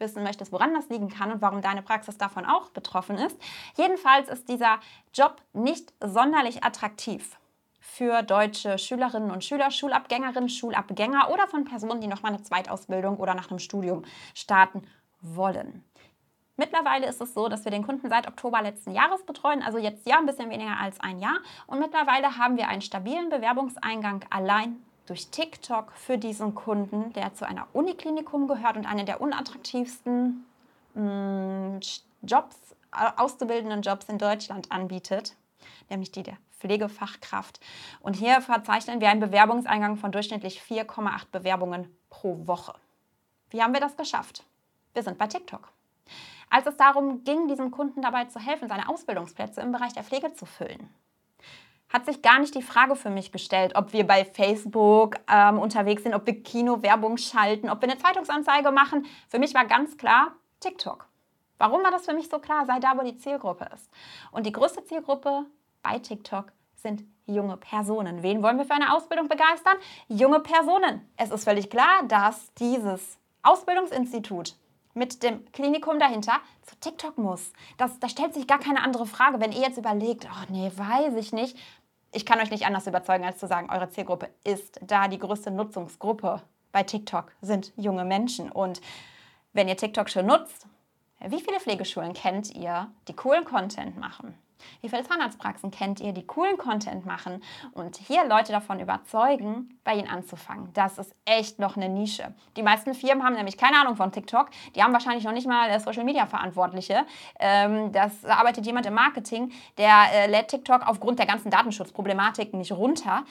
wissen 0.00 0.22
möchtest, 0.22 0.52
woran 0.52 0.74
das 0.74 0.88
liegen 0.88 1.08
kann 1.08 1.32
und 1.32 1.42
warum 1.42 1.62
deine 1.62 1.82
Praxis 1.82 2.18
davon 2.18 2.44
auch 2.46 2.70
betroffen 2.70 3.18
ist. 3.18 3.38
Jedenfalls 3.76 4.28
ist 4.28 4.48
dieser 4.48 4.80
Job 5.12 5.42
nicht 5.52 5.92
sonderlich 6.00 6.64
attraktiv 6.64 7.38
für 7.80 8.22
deutsche 8.22 8.78
Schülerinnen 8.78 9.30
und 9.30 9.44
Schüler, 9.44 9.70
Schulabgängerinnen, 9.70 10.48
Schulabgänger 10.48 11.30
oder 11.30 11.48
von 11.48 11.64
Personen, 11.64 12.00
die 12.00 12.06
nochmal 12.06 12.32
eine 12.32 12.42
Zweitausbildung 12.42 13.16
oder 13.16 13.34
nach 13.34 13.50
einem 13.50 13.58
Studium 13.58 14.04
starten 14.34 14.82
wollen. 15.20 15.84
Mittlerweile 16.56 17.06
ist 17.06 17.20
es 17.20 17.34
so, 17.34 17.48
dass 17.48 17.64
wir 17.64 17.70
den 17.70 17.86
Kunden 17.86 18.08
seit 18.08 18.26
Oktober 18.26 18.60
letzten 18.60 18.92
Jahres 18.92 19.24
betreuen, 19.24 19.62
also 19.62 19.78
jetzt 19.78 20.06
ja 20.08 20.18
ein 20.18 20.26
bisschen 20.26 20.50
weniger 20.50 20.76
als 20.76 20.98
ein 20.98 21.20
Jahr. 21.20 21.38
Und 21.68 21.78
mittlerweile 21.78 22.36
haben 22.36 22.56
wir 22.56 22.66
einen 22.66 22.82
stabilen 22.82 23.30
Bewerbungseingang 23.30 24.24
allein 24.30 24.82
durch 25.08 25.28
TikTok 25.28 25.92
für 25.92 26.18
diesen 26.18 26.54
Kunden, 26.54 27.12
der 27.12 27.34
zu 27.34 27.46
einer 27.46 27.66
Uniklinikum 27.72 28.46
gehört 28.46 28.76
und 28.76 28.86
einen 28.86 29.06
der 29.06 29.20
unattraktivsten 29.20 30.44
mh, 30.94 31.02
mm, 31.02 31.80
Jobs, 32.22 32.56
äh, 32.92 33.10
auszubildenden 33.16 33.82
Jobs 33.82 34.08
in 34.08 34.18
Deutschland 34.18 34.70
anbietet, 34.70 35.36
nämlich 35.88 36.12
die 36.12 36.22
der 36.22 36.36
Pflegefachkraft. 36.58 37.60
Und 38.00 38.14
hier 38.14 38.40
verzeichnen 38.40 39.00
wir 39.00 39.08
einen 39.08 39.20
Bewerbungseingang 39.20 39.96
von 39.96 40.12
durchschnittlich 40.12 40.60
4,8 40.60 41.26
Bewerbungen 41.30 41.96
pro 42.10 42.46
Woche. 42.46 42.74
Wie 43.50 43.62
haben 43.62 43.72
wir 43.72 43.80
das 43.80 43.96
geschafft? 43.96 44.44
Wir 44.92 45.02
sind 45.02 45.18
bei 45.18 45.26
TikTok. 45.26 45.72
Als 46.50 46.66
es 46.66 46.76
darum 46.76 47.24
ging, 47.24 47.46
diesem 47.46 47.70
Kunden 47.70 48.02
dabei 48.02 48.24
zu 48.24 48.40
helfen, 48.40 48.68
seine 48.68 48.88
Ausbildungsplätze 48.88 49.60
im 49.60 49.72
Bereich 49.72 49.92
der 49.92 50.02
Pflege 50.02 50.32
zu 50.32 50.46
füllen, 50.46 50.88
hat 51.88 52.06
sich 52.06 52.22
gar 52.22 52.38
nicht 52.38 52.54
die 52.54 52.62
Frage 52.62 52.96
für 52.96 53.10
mich 53.10 53.32
gestellt, 53.32 53.74
ob 53.74 53.92
wir 53.92 54.06
bei 54.06 54.24
Facebook 54.24 55.16
ähm, 55.30 55.58
unterwegs 55.58 56.02
sind, 56.02 56.14
ob 56.14 56.26
wir 56.26 56.42
Kinowerbung 56.42 57.16
schalten, 57.16 57.70
ob 57.70 57.80
wir 57.80 57.90
eine 57.90 57.98
Zeitungsanzeige 57.98 58.70
machen. 58.70 59.06
Für 59.28 59.38
mich 59.38 59.54
war 59.54 59.64
ganz 59.64 59.96
klar 59.96 60.32
TikTok. 60.60 61.06
Warum 61.58 61.82
war 61.82 61.90
das 61.90 62.04
für 62.04 62.14
mich 62.14 62.28
so 62.28 62.38
klar? 62.38 62.66
Sei 62.66 62.78
da, 62.78 62.92
wo 62.96 63.02
die 63.02 63.16
Zielgruppe 63.16 63.68
ist. 63.74 63.90
Und 64.30 64.46
die 64.46 64.52
größte 64.52 64.84
Zielgruppe 64.84 65.46
bei 65.82 65.98
TikTok 65.98 66.52
sind 66.76 67.04
junge 67.26 67.56
Personen. 67.56 68.22
Wen 68.22 68.42
wollen 68.42 68.58
wir 68.58 68.64
für 68.64 68.74
eine 68.74 68.94
Ausbildung 68.94 69.28
begeistern? 69.28 69.76
Junge 70.08 70.40
Personen. 70.40 71.08
Es 71.16 71.30
ist 71.30 71.44
völlig 71.44 71.68
klar, 71.68 72.04
dass 72.06 72.52
dieses 72.54 73.18
Ausbildungsinstitut 73.42 74.54
mit 74.94 75.22
dem 75.22 75.50
Klinikum 75.52 75.98
dahinter 75.98 76.40
zu 76.62 76.76
TikTok 76.80 77.18
muss. 77.18 77.52
Das, 77.76 77.98
da 78.00 78.08
stellt 78.08 78.34
sich 78.34 78.46
gar 78.46 78.58
keine 78.58 78.82
andere 78.82 79.06
Frage. 79.06 79.40
Wenn 79.40 79.52
ihr 79.52 79.60
jetzt 79.60 79.78
überlegt, 79.78 80.26
oh 80.26 80.52
nee, 80.52 80.70
weiß 80.74 81.14
ich 81.14 81.32
nicht, 81.32 81.56
ich 82.12 82.24
kann 82.24 82.40
euch 82.40 82.50
nicht 82.50 82.66
anders 82.66 82.86
überzeugen, 82.86 83.24
als 83.24 83.38
zu 83.38 83.46
sagen, 83.46 83.70
eure 83.70 83.90
Zielgruppe 83.90 84.28
ist 84.44 84.80
da. 84.82 85.08
Die 85.08 85.18
größte 85.18 85.50
Nutzungsgruppe 85.50 86.42
bei 86.72 86.82
TikTok 86.82 87.32
sind 87.40 87.72
junge 87.76 88.04
Menschen. 88.04 88.50
Und 88.50 88.80
wenn 89.52 89.68
ihr 89.68 89.76
TikTok 89.76 90.08
schon 90.08 90.26
nutzt, 90.26 90.66
wie 91.20 91.40
viele 91.40 91.60
Pflegeschulen 91.60 92.14
kennt 92.14 92.54
ihr, 92.54 92.90
die 93.08 93.16
coolen 93.16 93.44
Content 93.44 93.98
machen? 93.98 94.38
Wie 94.80 94.88
viele 94.88 95.04
Zahnarztpraxen 95.04 95.70
kennt 95.70 96.00
ihr, 96.00 96.12
die 96.12 96.26
coolen 96.26 96.58
Content 96.58 97.06
machen 97.06 97.42
und 97.72 97.96
hier 97.96 98.26
Leute 98.26 98.52
davon 98.52 98.80
überzeugen, 98.80 99.78
bei 99.84 99.94
ihnen 99.94 100.08
anzufangen? 100.08 100.72
Das 100.72 100.98
ist 100.98 101.14
echt 101.24 101.58
noch 101.58 101.76
eine 101.76 101.88
Nische. 101.88 102.34
Die 102.56 102.62
meisten 102.62 102.94
Firmen 102.94 103.24
haben 103.24 103.34
nämlich 103.34 103.56
keine 103.56 103.80
Ahnung 103.80 103.96
von 103.96 104.12
TikTok. 104.12 104.50
Die 104.74 104.82
haben 104.82 104.92
wahrscheinlich 104.92 105.24
noch 105.24 105.32
nicht 105.32 105.46
mal 105.46 105.78
Social 105.80 106.04
Media 106.04 106.26
Verantwortliche. 106.26 107.06
Ähm, 107.38 107.92
das 107.92 108.24
arbeitet 108.24 108.66
jemand 108.66 108.86
im 108.86 108.94
Marketing, 108.94 109.52
der 109.76 110.04
äh, 110.12 110.30
lädt 110.30 110.48
TikTok 110.48 110.86
aufgrund 110.86 111.18
der 111.18 111.26
ganzen 111.26 111.50
Datenschutzproblematik 111.50 112.54
nicht 112.54 112.72
runter. 112.72 113.24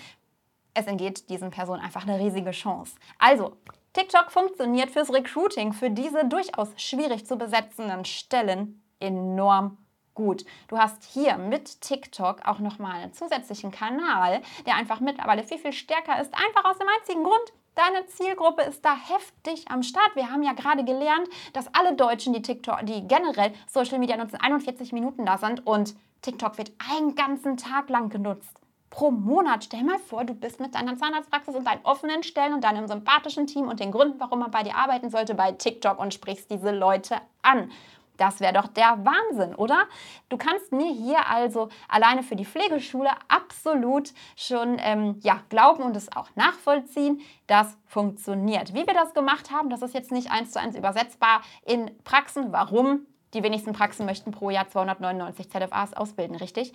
Es 0.74 0.86
entgeht 0.86 1.30
diesen 1.30 1.50
Personen 1.50 1.82
einfach 1.82 2.08
eine 2.08 2.20
riesige 2.20 2.52
Chance. 2.52 2.96
Also, 3.18 3.58
TikTok 3.94 4.32
funktioniert 4.32 4.92
fürs 4.92 5.12
Recruiting, 5.12 5.74
für 5.74 5.90
diese 5.90 6.26
durchaus 6.26 6.70
schwierig 6.78 7.26
zu 7.26 7.36
besetzenden 7.36 8.06
Stellen 8.06 8.84
enorm 9.00 9.80
gut. 10.18 10.46
Du 10.68 10.78
hast 10.78 11.04
hier 11.04 11.38
mit 11.38 11.80
TikTok 11.82 12.46
auch 12.46 12.60
nochmal 12.60 13.02
einen 13.02 13.14
zusätzlichen 13.14 13.72
Kanal, 13.72 14.42
der 14.66 14.76
einfach 14.76 15.00
mittlerweile 15.00 15.44
viel, 15.44 15.60
viel 15.60 15.74
stärker 15.74 16.20
ist. 16.20 16.34
Einfach 16.34 16.70
aus 16.70 16.80
dem 16.80 16.88
einzigen 17.00 17.24
Grund, 17.24 17.54
Deine 17.76 18.08
Zielgruppe 18.08 18.64
ist 18.64 18.84
da 18.84 18.96
heftig 18.98 19.66
am 19.70 19.84
Start. 19.84 20.16
Wir 20.16 20.32
haben 20.32 20.42
ja 20.42 20.54
gerade 20.54 20.84
gelernt, 20.84 21.28
dass 21.54 21.72
alle 21.76 21.94
Deutschen, 21.96 22.34
die 22.34 22.42
TikTok, 22.42 22.84
die 22.88 23.08
generell 23.08 23.54
Social 23.68 24.00
Media 24.00 24.18
nutzen, 24.18 24.40
41 24.42 24.94
Minuten 24.94 25.28
da 25.28 25.38
sind 25.38 25.68
und 25.68 25.96
TikTok 26.24 26.58
wird 26.58 26.72
einen 26.92 27.14
ganzen 27.14 27.56
Tag 27.56 27.90
lang 27.90 28.10
genutzt. 28.10 28.58
Pro 28.90 29.12
Monat. 29.12 29.66
Stell 29.66 29.84
mal 29.84 30.00
vor, 30.00 30.26
du 30.26 30.34
bist 30.34 30.60
mit 30.60 30.74
deiner 30.74 30.98
Zahnarztpraxis 30.98 31.54
und 31.54 31.68
deinen 31.68 31.86
offenen 31.86 32.24
Stellen 32.24 32.56
und 32.56 32.64
deinem 32.64 32.88
sympathischen 32.88 33.46
Team 33.46 33.68
und 33.68 33.80
den 33.80 33.92
Gründen, 33.92 34.20
warum 34.20 34.40
man 34.40 34.50
bei 34.50 34.64
dir 34.64 34.76
arbeiten 34.76 35.12
sollte, 35.12 35.36
bei 35.36 35.52
TikTok 35.52 36.00
und 36.00 36.16
sprichst 36.16 36.50
diese 36.50 36.72
Leute 36.72 37.18
an. 37.44 37.72
Das 38.18 38.40
wäre 38.40 38.54
doch 38.54 38.68
der 38.68 39.00
Wahnsinn, 39.06 39.56
oder? 39.56 39.86
Du 40.30 40.38
kannst 40.38 40.72
mir 40.72 40.92
hier 40.92 41.28
also 41.30 41.70
alleine 41.88 42.24
für 42.24 42.36
die 42.36 42.46
Pflegeschule 42.46 43.10
absolut 43.28 44.14
schon 44.36 44.78
ähm, 44.80 45.20
ja, 45.22 45.42
glauben 45.50 45.84
und 45.84 45.96
es 45.96 46.16
auch 46.16 46.30
nachvollziehen. 46.36 47.22
Das 47.48 47.78
funktioniert. 47.86 48.74
Wie 48.74 48.86
wir 48.86 48.94
das 48.94 49.14
gemacht 49.14 49.52
haben, 49.52 49.70
das 49.70 49.82
ist 49.82 49.94
jetzt 49.94 50.12
nicht 50.12 50.32
eins 50.32 50.52
zu 50.52 50.60
eins 50.60 50.76
übersetzbar 50.76 51.42
in 51.66 51.92
Praxen. 52.04 52.52
Warum? 52.52 53.06
Die 53.34 53.44
wenigsten 53.44 53.74
Praxen 53.74 54.06
möchten 54.06 54.32
pro 54.32 54.50
Jahr 54.50 54.70
299 54.70 55.50
ZFAs 55.50 55.94
ausbilden, 55.94 56.38
richtig? 56.38 56.72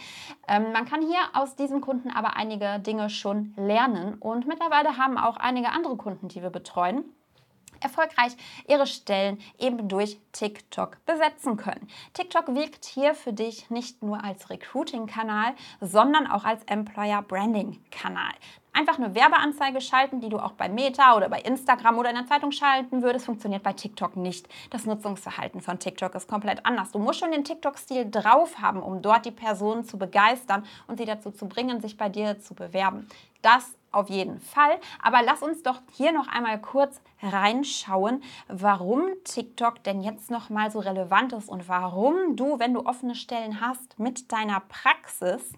Ähm, 0.47 0.73
man 0.73 0.85
kann 0.85 1.01
hier 1.01 1.19
aus 1.33 1.57
diesen 1.57 1.81
Kunden 1.81 2.11
aber 2.11 2.37
einige 2.37 2.79
Dinge 2.79 3.09
schon 3.09 3.55
lernen 3.57 4.15
und 4.15 4.47
mittlerweile 4.47 4.99
haben 4.99 5.17
auch 5.17 5.39
einige 5.39 5.71
andere 5.71 5.97
Kunden, 5.97 6.29
die 6.29 6.43
wir 6.43 6.51
betreuen, 6.51 7.05
erfolgreich 7.83 8.33
ihre 8.69 8.87
Stellen 8.87 9.41
eben 9.59 9.89
durch 9.89 10.19
TikTok 10.33 11.05
besetzen 11.07 11.57
können. 11.57 11.89
TikTok 12.15 12.55
wirkt 12.55 12.85
hier 12.85 13.15
für 13.15 13.33
dich 13.33 13.71
nicht 13.71 14.03
nur 14.03 14.23
als 14.23 14.51
Recruiting-Kanal, 14.51 15.55
sondern 15.81 16.27
auch 16.27 16.45
als 16.45 16.63
Employer-Branding-Kanal. 16.65 18.33
Einfach 18.75 18.97
eine 18.97 19.15
Werbeanzeige 19.15 19.83
schalten, 19.83 20.21
die 20.21 20.31
du 20.31 20.39
auch 20.39 20.53
bei 20.53 20.71
Meta 20.71 21.15
oder 21.15 21.29
bei 21.29 21.41
Instagram 21.41 21.99
oder 21.99 22.09
in 22.09 22.17
der 22.17 22.27
Zeitung 22.27 22.53
schalten 22.53 23.03
würdest, 23.03 23.27
funktioniert 23.27 23.63
bei 23.63 23.75
TikTok 23.75 24.17
nicht. 24.17 24.49
Das 24.71 24.87
Nutzungsverhalten 24.87 25.61
von 25.61 25.79
TikTok 25.79 26.15
ist 26.15 26.27
komplett 26.27 26.65
anders. 26.65 26.91
Du 26.91 26.99
musst 26.99 27.21
schon 27.21 27.33
den 27.33 27.45
TikTok-Stil 27.45 28.11
drauf 28.11 28.61
haben, 28.63 28.83
um 28.83 29.03
dort 29.03 29.27
die 29.27 29.31
Personen 29.31 29.85
zu 29.85 29.99
begeistern 29.99 30.65
und 30.87 30.97
sie 30.97 31.05
dazu 31.05 31.31
zu 31.31 31.49
bringen, 31.49 31.83
sich 31.83 31.99
bei 31.99 32.09
dir 32.09 32.41
zu 32.41 32.55
bewerben. 32.55 33.09
Das 33.43 33.75
auf 33.93 34.09
jeden 34.09 34.41
Fall. 34.41 34.79
Aber 35.01 35.23
lass 35.23 35.43
uns 35.43 35.63
doch 35.63 35.81
hier 35.93 36.13
noch 36.13 36.29
einmal 36.29 36.61
kurz 36.61 37.01
reinschauen, 37.23 38.23
warum 38.49 39.03
TikTok 39.25 39.85
denn 39.85 40.01
jetzt 40.01 40.31
noch 40.31 40.51
mal 40.51 40.71
so 40.71 40.81
relevant 40.81 41.33
ist 41.33 41.49
und 41.49 41.69
warum 41.69 42.37
du, 42.37 42.59
wenn 42.59 42.75
du 42.75 42.85
offene 42.87 43.15
Stellen 43.15 43.61
hast, 43.61 43.99
mit 43.99 44.33
deiner 44.33 44.61
Praxis 44.61 45.53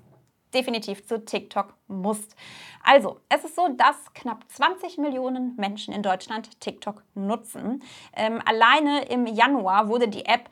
definitiv 0.55 1.07
zu 1.07 1.25
TikTok 1.25 1.75
musst. 1.88 2.37
Also, 2.83 3.21
es 3.29 3.45
ist 3.45 3.57
so, 3.57 3.69
dass 3.69 3.97
knapp 4.14 4.45
20 4.49 4.99
Millionen 4.99 5.57
Menschen 5.57 5.93
in 5.93 6.03
Deutschland 6.03 6.61
TikTok 6.61 7.03
nutzen. 7.14 7.83
Ähm, 8.14 8.41
alleine 8.45 9.05
im 9.07 9.26
Januar 9.26 9.88
wurde 9.88 10.09
die 10.09 10.26
App 10.26 10.49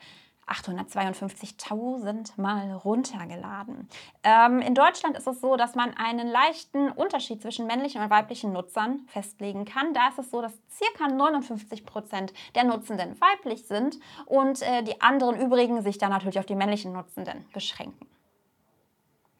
852.000 0.47 2.39
Mal 2.39 2.73
runtergeladen. 2.73 3.87
Ähm, 4.23 4.59
in 4.59 4.75
Deutschland 4.75 5.17
ist 5.17 5.27
es 5.27 5.41
so, 5.41 5.55
dass 5.55 5.75
man 5.75 5.95
einen 5.95 6.27
leichten 6.27 6.89
Unterschied 6.91 7.41
zwischen 7.41 7.67
männlichen 7.67 8.01
und 8.01 8.09
weiblichen 8.09 8.51
Nutzern 8.51 9.07
festlegen 9.07 9.65
kann. 9.65 9.93
Da 9.93 10.09
ist 10.09 10.19
es 10.19 10.31
so, 10.31 10.41
dass 10.41 10.53
ca. 10.97 11.07
59 11.07 11.85
Prozent 11.85 12.33
der 12.55 12.63
Nutzenden 12.63 13.19
weiblich 13.21 13.65
sind 13.67 13.99
und 14.25 14.61
äh, 14.61 14.83
die 14.83 15.01
anderen 15.01 15.39
übrigen 15.39 15.81
sich 15.81 15.97
dann 15.97 16.11
natürlich 16.11 16.39
auf 16.39 16.45
die 16.45 16.55
männlichen 16.55 16.93
Nutzenden 16.93 17.45
beschränken. 17.53 18.07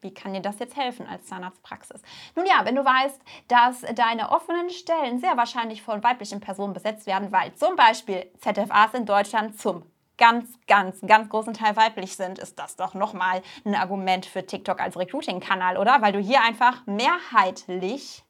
Wie 0.04 0.12
kann 0.12 0.34
dir 0.34 0.42
das 0.42 0.58
jetzt 0.58 0.76
helfen 0.76 1.06
als 1.06 1.24
Zahnarztpraxis? 1.24 2.02
Nun 2.36 2.44
ja, 2.44 2.64
wenn 2.64 2.74
du 2.74 2.84
weißt, 2.84 3.18
dass 3.48 3.80
deine 3.94 4.30
offenen 4.30 4.68
Stellen 4.68 5.18
sehr 5.18 5.38
wahrscheinlich 5.38 5.82
von 5.82 6.04
weiblichen 6.04 6.40
Personen 6.40 6.74
besetzt 6.74 7.06
werden, 7.06 7.32
weil 7.32 7.54
zum 7.54 7.74
Beispiel 7.74 8.30
ZFAs 8.38 8.92
in 8.92 9.06
Deutschland 9.06 9.58
zum 9.58 9.82
ganz, 10.18 10.48
ganz, 10.66 11.00
ganz 11.06 11.28
großen 11.28 11.54
Teil 11.54 11.76
weiblich 11.76 12.16
sind, 12.16 12.38
ist 12.38 12.58
das 12.58 12.76
doch 12.76 12.94
nochmal 12.94 13.42
ein 13.64 13.74
Argument 13.74 14.26
für 14.26 14.46
TikTok 14.46 14.80
als 14.80 14.98
Recruiting-Kanal, 14.98 15.76
oder? 15.76 16.02
Weil 16.02 16.12
du 16.12 16.18
hier 16.18 16.42
einfach 16.42 16.86
mehrheitlich 16.86 18.24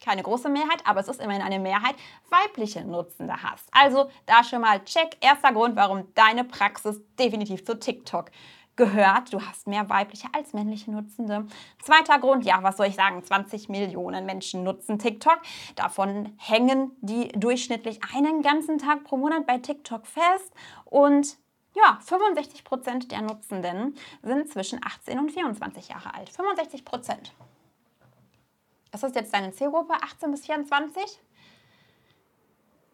keine 0.00 0.22
große 0.22 0.48
Mehrheit, 0.48 0.82
aber 0.84 1.00
es 1.00 1.08
ist 1.08 1.20
immerhin 1.20 1.42
eine 1.42 1.58
Mehrheit, 1.58 1.94
weibliche 2.30 2.84
Nutzende 2.84 3.42
hast. 3.42 3.68
Also 3.70 4.10
da 4.26 4.42
schon 4.42 4.62
mal 4.62 4.82
check. 4.84 5.16
Erster 5.20 5.52
Grund, 5.52 5.76
warum 5.76 6.12
deine 6.14 6.44
Praxis 6.44 7.00
definitiv 7.18 7.64
zu 7.64 7.78
TikTok 7.78 8.30
gehört. 8.80 9.30
Du 9.34 9.42
hast 9.42 9.66
mehr 9.66 9.90
weibliche 9.90 10.28
als 10.32 10.54
männliche 10.54 10.90
Nutzende. 10.90 11.46
Zweiter 11.82 12.18
Grund, 12.18 12.46
ja, 12.46 12.62
was 12.62 12.78
soll 12.78 12.86
ich 12.86 12.94
sagen? 12.94 13.22
20 13.22 13.68
Millionen 13.68 14.24
Menschen 14.24 14.64
nutzen 14.64 14.98
TikTok. 14.98 15.38
Davon 15.76 16.32
hängen 16.38 16.92
die 17.02 17.28
durchschnittlich 17.28 18.00
einen 18.16 18.40
ganzen 18.40 18.78
Tag 18.78 19.04
pro 19.04 19.18
Monat 19.18 19.46
bei 19.46 19.58
TikTok 19.58 20.06
fest. 20.06 20.54
Und 20.86 21.36
ja, 21.76 21.98
65 22.00 22.64
Prozent 22.64 23.12
der 23.12 23.20
Nutzenden 23.20 23.96
sind 24.22 24.50
zwischen 24.50 24.80
18 24.82 25.18
und 25.18 25.30
24 25.30 25.88
Jahre 25.88 26.14
alt. 26.14 26.30
65 26.30 26.86
Prozent. 26.86 27.34
Das 28.92 29.02
ist 29.02 29.14
jetzt 29.14 29.34
deine 29.34 29.52
Zielgruppe, 29.52 29.92
18 29.92 30.30
bis 30.30 30.46
24? 30.46 31.20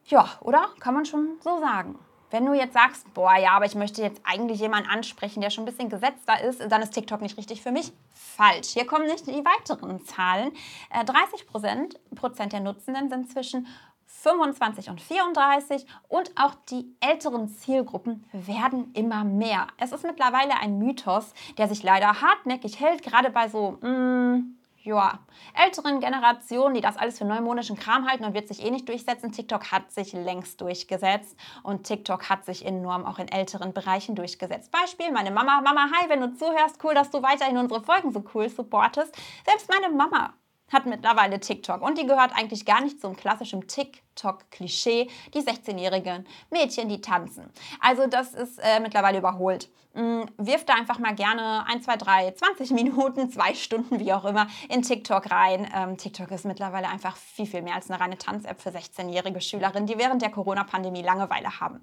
Ja, 0.06 0.28
oder? 0.40 0.68
Kann 0.80 0.94
man 0.94 1.06
schon 1.06 1.36
so 1.40 1.60
sagen. 1.60 1.96
Wenn 2.30 2.44
du 2.44 2.54
jetzt 2.54 2.74
sagst, 2.74 3.12
boah, 3.14 3.36
ja, 3.36 3.52
aber 3.52 3.66
ich 3.66 3.74
möchte 3.74 4.02
jetzt 4.02 4.20
eigentlich 4.24 4.60
jemanden 4.60 4.90
ansprechen, 4.90 5.40
der 5.40 5.50
schon 5.50 5.64
ein 5.64 5.66
bisschen 5.66 5.88
gesetzter 5.88 6.40
ist, 6.42 6.60
dann 6.70 6.82
ist 6.82 6.90
TikTok 6.92 7.20
nicht 7.20 7.38
richtig 7.38 7.62
für 7.62 7.70
mich. 7.70 7.92
Falsch. 8.12 8.70
Hier 8.70 8.86
kommen 8.86 9.06
nicht 9.06 9.26
die 9.26 9.44
weiteren 9.44 10.04
Zahlen. 10.04 10.52
30 10.90 11.42
äh, 11.42 12.14
Prozent, 12.14 12.52
der 12.52 12.60
Nutzenden 12.60 13.08
sind 13.08 13.30
zwischen 13.30 13.66
25 14.06 14.88
und 14.88 15.00
34 15.00 15.86
und 16.08 16.30
auch 16.36 16.54
die 16.70 16.96
älteren 17.00 17.48
Zielgruppen 17.48 18.24
werden 18.32 18.92
immer 18.94 19.24
mehr. 19.24 19.66
Es 19.78 19.92
ist 19.92 20.04
mittlerweile 20.04 20.54
ein 20.60 20.78
Mythos, 20.78 21.32
der 21.58 21.68
sich 21.68 21.82
leider 21.82 22.20
hartnäckig 22.20 22.80
hält, 22.80 23.02
gerade 23.02 23.30
bei 23.30 23.48
so 23.48 23.78
mh, 23.82 23.88
mm, 23.88 24.56
ja, 24.86 25.18
älteren 25.54 26.00
Generationen, 26.00 26.74
die 26.74 26.80
das 26.80 26.96
alles 26.96 27.18
für 27.18 27.24
neumodischen 27.24 27.76
Kram 27.76 28.08
halten 28.08 28.24
und 28.24 28.34
wird 28.34 28.48
sich 28.48 28.64
eh 28.64 28.70
nicht 28.70 28.88
durchsetzen. 28.88 29.32
TikTok 29.32 29.72
hat 29.72 29.90
sich 29.90 30.12
längst 30.12 30.60
durchgesetzt 30.60 31.36
und 31.62 31.84
TikTok 31.84 32.30
hat 32.30 32.44
sich 32.44 32.64
enorm 32.64 33.04
auch 33.04 33.18
in 33.18 33.28
älteren 33.28 33.74
Bereichen 33.74 34.14
durchgesetzt. 34.14 34.70
Beispiel, 34.70 35.12
meine 35.12 35.32
Mama, 35.32 35.60
Mama, 35.60 35.90
hi, 35.92 36.08
wenn 36.08 36.20
du 36.20 36.34
zuhörst, 36.34 36.82
cool, 36.84 36.94
dass 36.94 37.10
du 37.10 37.22
weiterhin 37.22 37.58
unsere 37.58 37.82
Folgen 37.82 38.12
so 38.12 38.24
cool 38.34 38.48
supportest. 38.48 39.14
Selbst 39.44 39.68
meine 39.68 39.92
Mama 39.92 40.34
hat 40.72 40.86
mittlerweile 40.86 41.40
TikTok 41.40 41.82
und 41.82 41.98
die 41.98 42.06
gehört 42.06 42.32
eigentlich 42.34 42.64
gar 42.64 42.80
nicht 42.80 43.00
zum 43.00 43.16
klassischen 43.16 43.66
TikTok-Klischee, 43.68 45.08
die 45.34 45.40
16-jährigen 45.40 46.26
Mädchen, 46.50 46.88
die 46.88 47.00
tanzen. 47.00 47.50
Also 47.80 48.06
das 48.06 48.34
ist 48.34 48.58
äh, 48.58 48.80
mittlerweile 48.80 49.18
überholt. 49.18 49.68
Mm, 49.96 50.24
wirf 50.36 50.66
da 50.66 50.74
einfach 50.74 50.98
mal 50.98 51.14
gerne 51.14 51.64
1, 51.68 51.86
2, 51.86 51.96
3, 51.96 52.30
20 52.32 52.70
Minuten, 52.72 53.30
2 53.30 53.54
Stunden, 53.54 53.98
wie 53.98 54.12
auch 54.12 54.26
immer, 54.26 54.46
in 54.68 54.82
TikTok 54.82 55.30
rein. 55.30 55.66
Ähm, 55.74 55.96
TikTok 55.96 56.30
ist 56.32 56.44
mittlerweile 56.44 56.88
einfach 56.88 57.16
viel, 57.16 57.46
viel 57.46 57.62
mehr 57.62 57.76
als 57.76 57.90
eine 57.90 57.98
reine 57.98 58.18
Tanz-App 58.18 58.60
für 58.60 58.68
16-jährige 58.68 59.40
Schülerinnen, 59.40 59.86
die 59.86 59.96
während 59.96 60.20
der 60.20 60.30
Corona-Pandemie 60.30 61.00
Langeweile 61.00 61.60
haben. 61.60 61.80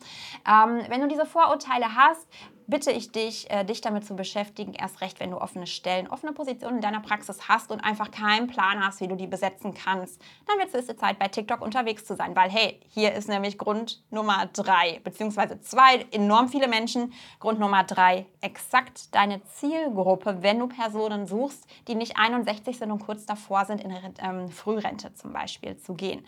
Ähm, 0.48 0.84
wenn 0.90 1.02
du 1.02 1.08
diese 1.08 1.26
Vorurteile 1.26 1.96
hast, 1.96 2.28
bitte 2.68 2.92
ich 2.92 3.12
dich, 3.12 3.50
äh, 3.52 3.64
dich 3.64 3.82
damit 3.82 4.06
zu 4.06 4.16
beschäftigen, 4.16 4.74
erst 4.74 5.02
recht, 5.02 5.20
wenn 5.20 5.32
du 5.32 5.38
offene 5.40 5.68
Stellen, 5.68 6.08
offene 6.08 6.34
Positionen 6.34 6.78
in 6.78 6.82
deiner 6.82 7.00
Praxis 7.00 7.48
hast 7.48 7.72
und 7.72 7.80
einfach 7.80 8.12
keinen 8.12 8.48
Plan 8.48 8.86
hast, 8.86 9.02
wie 9.02 9.08
du 9.08 9.16
die 9.16 9.28
besetzen 9.28 9.74
kannst, 9.74 10.22
dann 10.48 10.58
wird 10.60 10.74
es 10.74 10.96
Zeit, 10.98 11.20
bei 11.20 11.28
TikTok 11.28 11.62
unterwegs 11.62 12.06
zu 12.06 12.16
sein. 12.16 12.36
Weil, 12.36 12.50
hey, 12.50 12.80
hier 12.90 13.14
ist 13.14 13.30
nämlich 13.30 13.58
Grund 13.58 14.04
Nummer 14.10 14.48
drei, 14.54 15.00
beziehungsweise 15.04 15.60
zwei, 15.62 16.06
enorm 16.12 16.50
viele 16.50 16.68
Menschen. 16.68 17.14
Grund 17.40 17.60
Nummer 17.60 17.84
drei, 17.84 18.26
exakt 18.42 19.14
deine 19.16 19.44
Zielgruppe, 19.46 20.42
wenn 20.42 20.60
du 20.60 20.68
Personen 20.68 21.28
suchst, 21.28 21.66
die 21.88 21.96
nicht 21.96 22.18
61 22.18 22.78
sind 22.78 22.92
und 22.92 23.00
kurz 23.00 23.26
davor 23.26 23.66
sind, 23.66 23.82
in 23.82 23.94
ähm, 24.20 24.50
Frührente 24.50 25.14
zum 25.14 25.34
Beispiel 25.34 25.78
zu 25.78 25.94
gehen. 25.94 26.26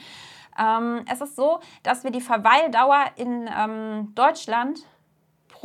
Ähm, 0.58 1.06
es 1.12 1.22
ist 1.22 1.36
so, 1.36 1.60
dass 1.84 2.04
wir 2.04 2.12
die 2.12 2.22
Verweildauer 2.22 3.06
in 3.18 3.50
ähm, 3.56 4.14
Deutschland 4.16 4.80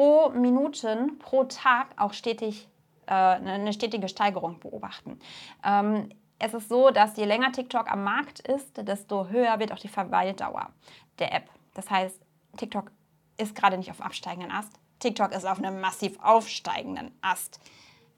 pro 0.00 0.30
Minuten, 0.30 1.18
pro 1.18 1.44
Tag 1.44 1.88
auch 1.98 2.14
stetig 2.14 2.66
äh, 3.06 3.12
eine 3.12 3.74
stetige 3.74 4.08
Steigerung 4.08 4.58
beobachten. 4.58 5.20
Ähm, 5.62 6.08
es 6.38 6.54
ist 6.54 6.70
so, 6.70 6.88
dass 6.88 7.18
je 7.18 7.26
länger 7.26 7.52
TikTok 7.52 7.92
am 7.92 8.02
Markt 8.02 8.40
ist, 8.40 8.78
desto 8.78 9.28
höher 9.28 9.58
wird 9.58 9.72
auch 9.72 9.78
die 9.78 9.88
Verweildauer 9.88 10.70
der 11.18 11.34
App. 11.34 11.50
Das 11.74 11.90
heißt, 11.90 12.18
TikTok 12.56 12.90
ist 13.36 13.54
gerade 13.54 13.76
nicht 13.76 13.90
auf 13.90 14.00
absteigenden 14.00 14.50
Ast. 14.50 14.72
TikTok 15.00 15.32
ist 15.32 15.44
auf 15.44 15.58
einem 15.58 15.82
massiv 15.82 16.18
aufsteigenden 16.22 17.14
Ast. 17.20 17.60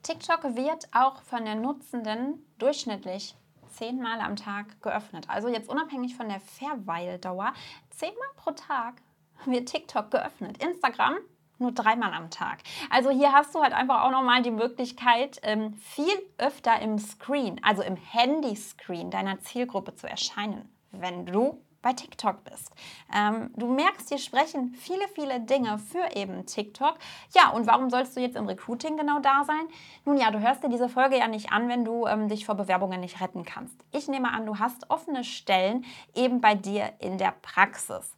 TikTok 0.05 0.55
wird 0.55 0.89
auch 0.95 1.21
von 1.23 1.45
den 1.45 1.62
Nutzenden 1.62 2.47
durchschnittlich 2.59 3.35
zehnmal 3.73 4.21
am 4.21 4.37
Tag 4.37 4.81
geöffnet. 4.83 5.29
Also 5.29 5.49
jetzt 5.49 5.69
unabhängig 5.69 6.15
von 6.15 6.29
der 6.29 6.39
Verweildauer, 6.39 7.53
zehnmal 7.91 8.29
pro 8.37 8.53
Tag 8.53 9.03
wird 9.47 9.69
TikTok 9.69 10.12
geöffnet. 10.12 10.62
Instagram 10.62 11.17
nur 11.62 11.73
dreimal 11.73 12.12
am 12.12 12.31
Tag. 12.31 12.59
Also 12.90 13.11
hier 13.11 13.33
hast 13.33 13.54
du 13.54 13.62
halt 13.62 13.73
einfach 13.73 14.02
auch 14.02 14.11
nochmal 14.11 14.42
die 14.42 14.50
Möglichkeit, 14.50 15.40
ähm, 15.42 15.75
viel 15.75 16.14
öfter 16.38 16.81
im 16.81 16.99
Screen, 16.99 17.61
also 17.62 17.83
im 17.83 17.97
Handy-Screen 17.97 19.11
deiner 19.11 19.40
Zielgruppe 19.40 19.95
zu 19.95 20.09
erscheinen, 20.09 20.69
wenn 20.90 21.26
du 21.26 21.59
bei 21.83 21.92
TikTok 21.92 22.45
bist. 22.45 22.71
Ähm, 23.14 23.50
du 23.57 23.66
merkst, 23.66 24.09
hier 24.09 24.19
sprechen 24.19 24.73
viele, 24.75 25.07
viele 25.09 25.40
Dinge 25.40 25.78
für 25.78 26.16
eben 26.16 26.47
TikTok. 26.47 26.97
Ja, 27.35 27.50
und 27.50 27.66
warum 27.66 27.90
sollst 27.90 28.16
du 28.16 28.21
jetzt 28.21 28.37
im 28.37 28.47
Recruiting 28.47 28.97
genau 28.97 29.19
da 29.19 29.45
sein? 29.45 29.66
Nun 30.04 30.16
ja, 30.16 30.31
du 30.31 30.40
hörst 30.40 30.62
dir 30.62 30.69
diese 30.69 30.88
Folge 30.88 31.19
ja 31.19 31.26
nicht 31.26 31.52
an, 31.52 31.69
wenn 31.69 31.85
du 31.85 32.07
ähm, 32.07 32.28
dich 32.28 32.47
vor 32.47 32.54
Bewerbungen 32.54 33.00
nicht 33.00 33.21
retten 33.21 33.45
kannst. 33.45 33.76
Ich 33.90 34.09
nehme 34.09 34.33
an, 34.33 34.47
du 34.47 34.59
hast 34.59 34.88
offene 34.90 35.25
Stellen 35.25 35.85
eben 36.14 36.40
bei 36.40 36.54
dir 36.54 36.92
in 37.00 37.19
der 37.19 37.35
Praxis. 37.42 38.16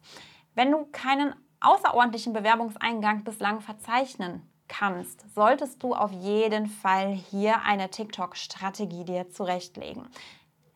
Wenn 0.53 0.71
du 0.71 0.85
keinen 0.91 1.35
außerordentlichen 1.65 2.33
Bewerbungseingang 2.33 3.23
bislang 3.23 3.61
verzeichnen 3.61 4.41
kannst, 4.67 5.25
solltest 5.33 5.81
du 5.83 5.93
auf 5.93 6.11
jeden 6.11 6.67
Fall 6.67 7.13
hier 7.13 7.61
eine 7.61 7.89
TikTok-Strategie 7.89 9.05
dir 9.05 9.29
zurechtlegen. 9.29 10.07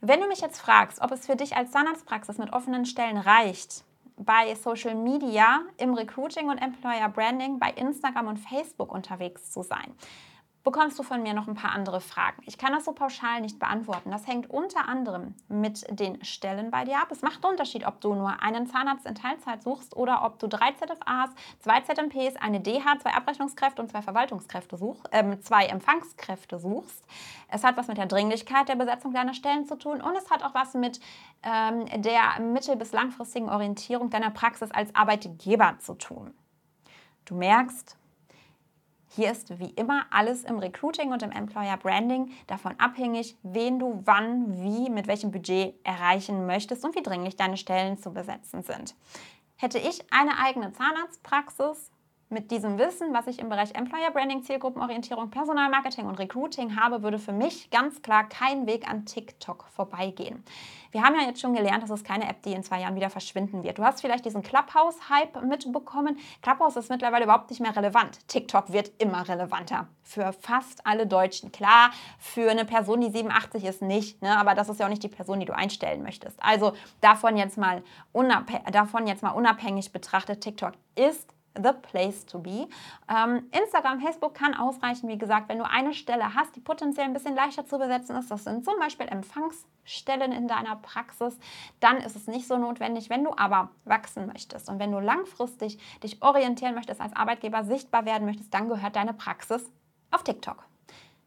Wenn 0.01 0.22
du 0.22 0.27
mich 0.27 0.41
jetzt 0.41 0.60
fragst, 0.60 1.01
ob 1.01 1.12
es 1.12 1.25
für 1.25 1.36
dich 1.36 1.55
als 1.58 1.72
Zahnarztpraxis 1.72 2.38
mit 2.38 2.53
offenen 2.53 2.86
Stellen 2.86 3.17
reicht, 3.17 3.84
bei 4.17 4.53
Social 4.55 4.96
Media, 4.96 5.62
im 5.77 5.93
Recruiting 5.93 6.50
und 6.50 6.58
Employer 6.58 7.10
Branding, 7.10 7.58
bei 7.58 7.72
Instagram 7.72 8.27
und 8.27 8.38
Facebook 8.38 8.93
unterwegs 8.93 9.51
zu 9.51 9.63
sein, 9.63 9.93
bekommst 10.63 11.00
du 11.00 11.04
von 11.04 11.24
mir 11.24 11.34
noch 11.34 11.48
ein 11.48 11.56
paar 11.56 11.72
andere 11.72 12.01
Fragen. 12.01 12.42
Ich 12.46 12.58
kann 12.58 12.74
das 12.74 12.86
so 12.86 12.92
pauschal 12.92 13.42
nicht 13.42 13.60
beantworten. 13.60 14.12
Das 14.12 14.28
hängt 14.28 14.50
unter 14.50 14.88
anderem 14.88 15.36
mit 15.48 15.86
den 15.89 16.24
Stellen 16.24 16.70
bei 16.72 16.84
dir 16.84 16.98
ab. 16.98 17.08
Es 17.12 17.22
macht 17.22 17.44
einen 17.44 17.54
Unterschied, 17.54 17.86
ob 17.86 18.01
du 18.01 18.13
nur 18.13 18.42
einen 18.42 18.68
Zahnarzt 18.68 19.06
in 19.06 19.16
Teilzeit 19.16 19.63
suchst 19.63 19.96
oder 19.96 20.25
ob 20.25 20.39
du 20.39 20.48
drei 20.48 20.72
ZFAs, 20.74 21.30
zwei 21.60 21.82
ZMPs, 21.82 22.36
eine 22.36 22.60
DH, 22.60 23.00
zwei 23.00 23.13
Abrechnungskräfte 23.13 23.82
und 23.82 23.89
zwei 23.89 24.01
Verwaltungskräfte 24.01 24.78
suchst, 24.78 25.08
äh, 25.12 25.39
zwei 25.39 25.66
Empfangskräfte 25.66 26.60
suchst. 26.60 27.04
Es 27.48 27.63
hat 27.63 27.78
was 27.78 27.88
mit 27.88 27.98
der 27.98 28.06
Dringlichkeit 28.06 28.70
der 28.70 28.75
Besetzung 28.75 29.13
deiner 29.13 29.34
Stellen 29.34 29.66
zu 29.66 29.78
tun 29.78 30.01
und 30.01 30.16
es 30.16 30.30
hat 30.30 30.44
auch 30.44 30.54
was 30.54 30.74
mit 30.74 31.00
ähm, 31.44 31.86
der 32.01 32.39
mittel- 32.42 32.75
bis 32.75 32.92
langfristigen 32.92 33.50
Orientierung 33.50 34.10
deiner 34.10 34.30
Praxis 34.30 34.72
als 34.72 34.94
Arbeitgeber 34.94 35.75
zu 35.80 35.96
tun. 35.96 36.34
Du 37.25 37.36
merkst, 37.36 37.99
hier 39.19 39.31
ist 39.31 39.59
wie 39.59 39.71
immer 39.71 40.05
alles 40.11 40.45
im 40.45 40.59
Recruiting 40.59 41.11
und 41.11 41.21
im 41.23 41.31
Employer 41.31 41.75
Branding 41.75 42.31
davon 42.47 42.79
abhängig, 42.79 43.35
wen 43.43 43.77
du 43.77 44.01
wann, 44.05 44.63
wie, 44.63 44.89
mit 44.89 45.08
welchem 45.08 45.32
Budget 45.32 45.75
erreichen 45.84 46.45
möchtest 46.45 46.86
und 46.86 46.95
wie 46.95 47.03
dringlich 47.03 47.36
deine 47.36 47.58
Stellen 47.58 47.97
zu 47.97 48.13
besetzen 48.13 48.63
sind. 48.63 48.95
Hätte 49.58 49.77
ich 49.77 49.99
eine 50.10 50.39
eigene 50.41 50.71
Zahnarztpraxis, 50.71 51.91
mit 52.30 52.52
diesem 52.52 52.78
Wissen, 52.78 53.12
was 53.13 53.26
ich 53.26 53.39
im 53.39 53.50
Bereich 53.50 53.74
Employer 53.74 54.12
Branding, 54.12 54.44
Zielgruppenorientierung, 54.44 55.32
Personalmarketing 55.32 56.06
und 56.06 56.20
Recruiting 56.20 56.80
habe, 56.80 57.02
würde 57.02 57.18
für 57.18 57.32
mich 57.32 57.72
ganz 57.72 58.04
klar 58.04 58.30
kein 58.30 58.68
Weg 58.68 58.88
an 58.88 59.06
TikTok 59.06 59.65
vorbeigehen. 59.72 60.44
Wir 60.92 61.04
haben 61.04 61.15
ja 61.20 61.28
jetzt 61.28 61.42
schon 61.42 61.54
gelernt, 61.54 61.84
dass 61.84 61.89
es 61.89 62.04
keine 62.04 62.30
App, 62.30 62.42
die 62.44 62.54
in 62.54 62.63
zwei 62.63 62.82
Jahren 62.82 62.96
wieder 62.96 63.10
verschwinden 63.10 63.63
wird. 63.63 63.78
Du 63.78 63.84
hast 63.84 64.02
vielleicht 64.02 64.26
diesen 64.26 64.44
Clubhouse-Hype 64.44 65.44
mitbekommen. 65.44 66.18
Clubhouse 66.42 66.78
ist 66.78 66.89
mittlerweile 66.89 67.26
überhaupt 67.26 67.50
nicht 67.50 67.60
mehr 67.60 67.76
relevant. 67.76 68.28
TikTok 68.28 68.72
wird 68.72 68.92
immer 69.00 69.28
relevanter. 69.28 69.88
Für 70.04 70.34
fast 70.34 70.86
alle 70.86 71.06
Deutschen. 71.06 71.52
Klar, 71.52 71.92
für 72.18 72.50
eine 72.50 72.65
Person, 72.65 73.02
die 73.02 73.10
87 73.10 73.63
ist, 73.63 73.82
nicht. 73.82 74.22
Ne? 74.22 74.36
Aber 74.38 74.56
das 74.56 74.70
ist 74.70 74.80
ja 74.80 74.86
auch 74.86 74.89
nicht 74.89 75.04
die 75.04 75.10
Person, 75.10 75.39
die 75.39 75.46
du 75.46 75.56
einstellen 75.56 76.02
möchtest. 76.04 76.42
Also 76.42 76.74
davon 77.02 77.38
jetzt 77.38 77.58
mal, 77.58 77.84
davon 78.72 79.08
jetzt 79.08 79.22
mal 79.22 79.32
unabhängig 79.32 79.92
betrachtet, 79.92 80.42
TikTok 80.42 80.74
ist 80.96 81.28
the 81.63 81.74
place 81.74 82.26
to 82.26 82.39
be. 82.39 82.67
Ähm, 83.08 83.48
Instagram, 83.52 84.02
Facebook 84.02 84.34
kann 84.34 84.54
ausreichen, 84.54 85.08
wie 85.08 85.17
gesagt, 85.17 85.50
wenn 85.50 85.58
du 85.58 85.69
eine 85.69 85.93
Stelle 85.93 86.34
hast, 86.36 86.56
die 86.56 86.60
potenziell 86.60 87.06
ein 87.06 87.13
bisschen 87.13 87.36
leichter 87.36 87.65
zu 87.65 87.78
besetzen 87.78 88.15
ist. 88.15 88.32
Das 88.32 88.43
sind 88.43 88.65
zum 88.65 88.80
Beispiel 88.80 89.08
Empfangsstellen 89.08 90.32
in 90.32 90.48
deiner 90.48 90.76
Praxis. 90.78 91.38
Dann 91.80 91.98
ist 91.98 92.15
es 92.15 92.28
nicht 92.28 92.48
so 92.48 92.58
notwendig. 92.58 93.10
Wenn 93.10 93.24
du 93.24 93.32
aber 93.36 93.69
wachsen 93.86 94.28
möchtest 94.28 94.69
und 94.69 94.80
wenn 94.80 94.91
du 94.91 95.00
langfristig 95.00 95.80
dich 96.02 96.22
orientieren 96.22 96.76
möchtest, 96.76 97.02
als 97.02 97.15
Arbeitgeber 97.15 97.63
sichtbar 97.63 98.06
werden 98.06 98.26
möchtest, 98.26 98.54
dann 98.54 98.69
gehört 98.69 98.95
deine 98.95 99.13
Praxis 99.13 99.72
auf 100.12 100.24
TikTok. 100.24 100.65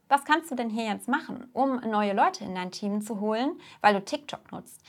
Was 0.08 0.24
kannst 0.24 0.50
du 0.50 0.54
denn 0.54 0.68
hier 0.68 0.84
jetzt 0.84 1.08
machen, 1.08 1.48
um 1.54 1.80
neue 1.88 2.12
Leute 2.12 2.44
in 2.44 2.54
dein 2.54 2.70
Team 2.70 3.00
zu 3.00 3.20
holen, 3.20 3.58
weil 3.80 3.94
du 3.94 4.04
TikTok 4.04 4.52
nutzt? 4.52 4.82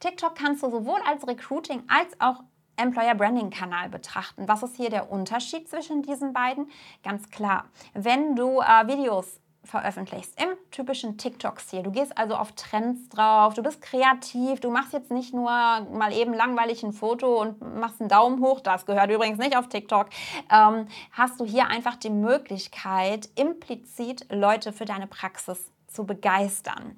TikTok 0.00 0.34
kannst 0.34 0.62
du 0.62 0.70
sowohl 0.70 0.98
als 1.06 1.26
Recruiting 1.26 1.82
als 1.86 2.18
auch 2.18 2.42
Employer 2.80 3.14
Branding 3.14 3.50
Kanal 3.50 3.88
betrachten. 3.88 4.48
Was 4.48 4.62
ist 4.62 4.76
hier 4.76 4.90
der 4.90 5.10
Unterschied 5.10 5.68
zwischen 5.68 6.02
diesen 6.02 6.32
beiden? 6.32 6.68
Ganz 7.02 7.30
klar, 7.30 7.64
wenn 7.94 8.36
du 8.36 8.60
äh, 8.60 8.86
Videos 8.86 9.40
veröffentlichst 9.64 10.40
im 10.40 10.48
typischen 10.70 11.18
TikTok-Stil. 11.18 11.82
Du 11.82 11.90
gehst 11.90 12.16
also 12.16 12.34
auf 12.34 12.52
Trends 12.52 13.08
drauf, 13.10 13.54
du 13.54 13.62
bist 13.62 13.82
kreativ, 13.82 14.60
du 14.60 14.70
machst 14.70 14.92
jetzt 14.92 15.10
nicht 15.10 15.34
nur 15.34 15.50
mal 15.50 16.12
eben 16.12 16.32
langweilig 16.32 16.82
ein 16.82 16.92
Foto 16.92 17.40
und 17.40 17.60
machst 17.78 18.00
einen 18.00 18.08
Daumen 18.08 18.40
hoch, 18.40 18.60
das 18.60 18.86
gehört 18.86 19.10
übrigens 19.10 19.38
nicht 19.38 19.56
auf 19.56 19.68
TikTok, 19.68 20.08
ähm, 20.50 20.86
hast 21.12 21.40
du 21.40 21.44
hier 21.44 21.66
einfach 21.66 21.96
die 21.96 22.10
Möglichkeit, 22.10 23.28
implizit 23.36 24.26
Leute 24.32 24.72
für 24.72 24.86
deine 24.86 25.06
Praxis 25.06 25.70
zu 25.86 26.06
begeistern. 26.06 26.96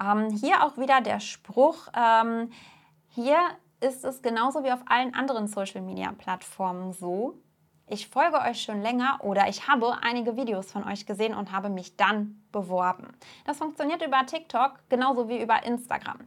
Ähm, 0.00 0.28
hier 0.30 0.64
auch 0.64 0.76
wieder 0.76 1.00
der 1.00 1.20
Spruch, 1.20 1.88
ähm, 1.96 2.50
hier 3.08 3.38
ist 3.82 4.04
es 4.04 4.22
genauso 4.22 4.64
wie 4.64 4.72
auf 4.72 4.80
allen 4.86 5.14
anderen 5.14 5.46
Social-Media-Plattformen 5.46 6.92
so. 6.92 7.38
Ich 7.88 8.08
folge 8.08 8.40
euch 8.40 8.62
schon 8.62 8.80
länger 8.80 9.18
oder 9.22 9.48
ich 9.48 9.68
habe 9.68 9.98
einige 10.02 10.36
Videos 10.36 10.70
von 10.70 10.84
euch 10.84 11.04
gesehen 11.04 11.34
und 11.34 11.52
habe 11.52 11.68
mich 11.68 11.96
dann 11.96 12.42
beworben. 12.52 13.08
Das 13.44 13.58
funktioniert 13.58 14.02
über 14.06 14.24
TikTok 14.24 14.78
genauso 14.88 15.28
wie 15.28 15.42
über 15.42 15.64
Instagram. 15.64 16.18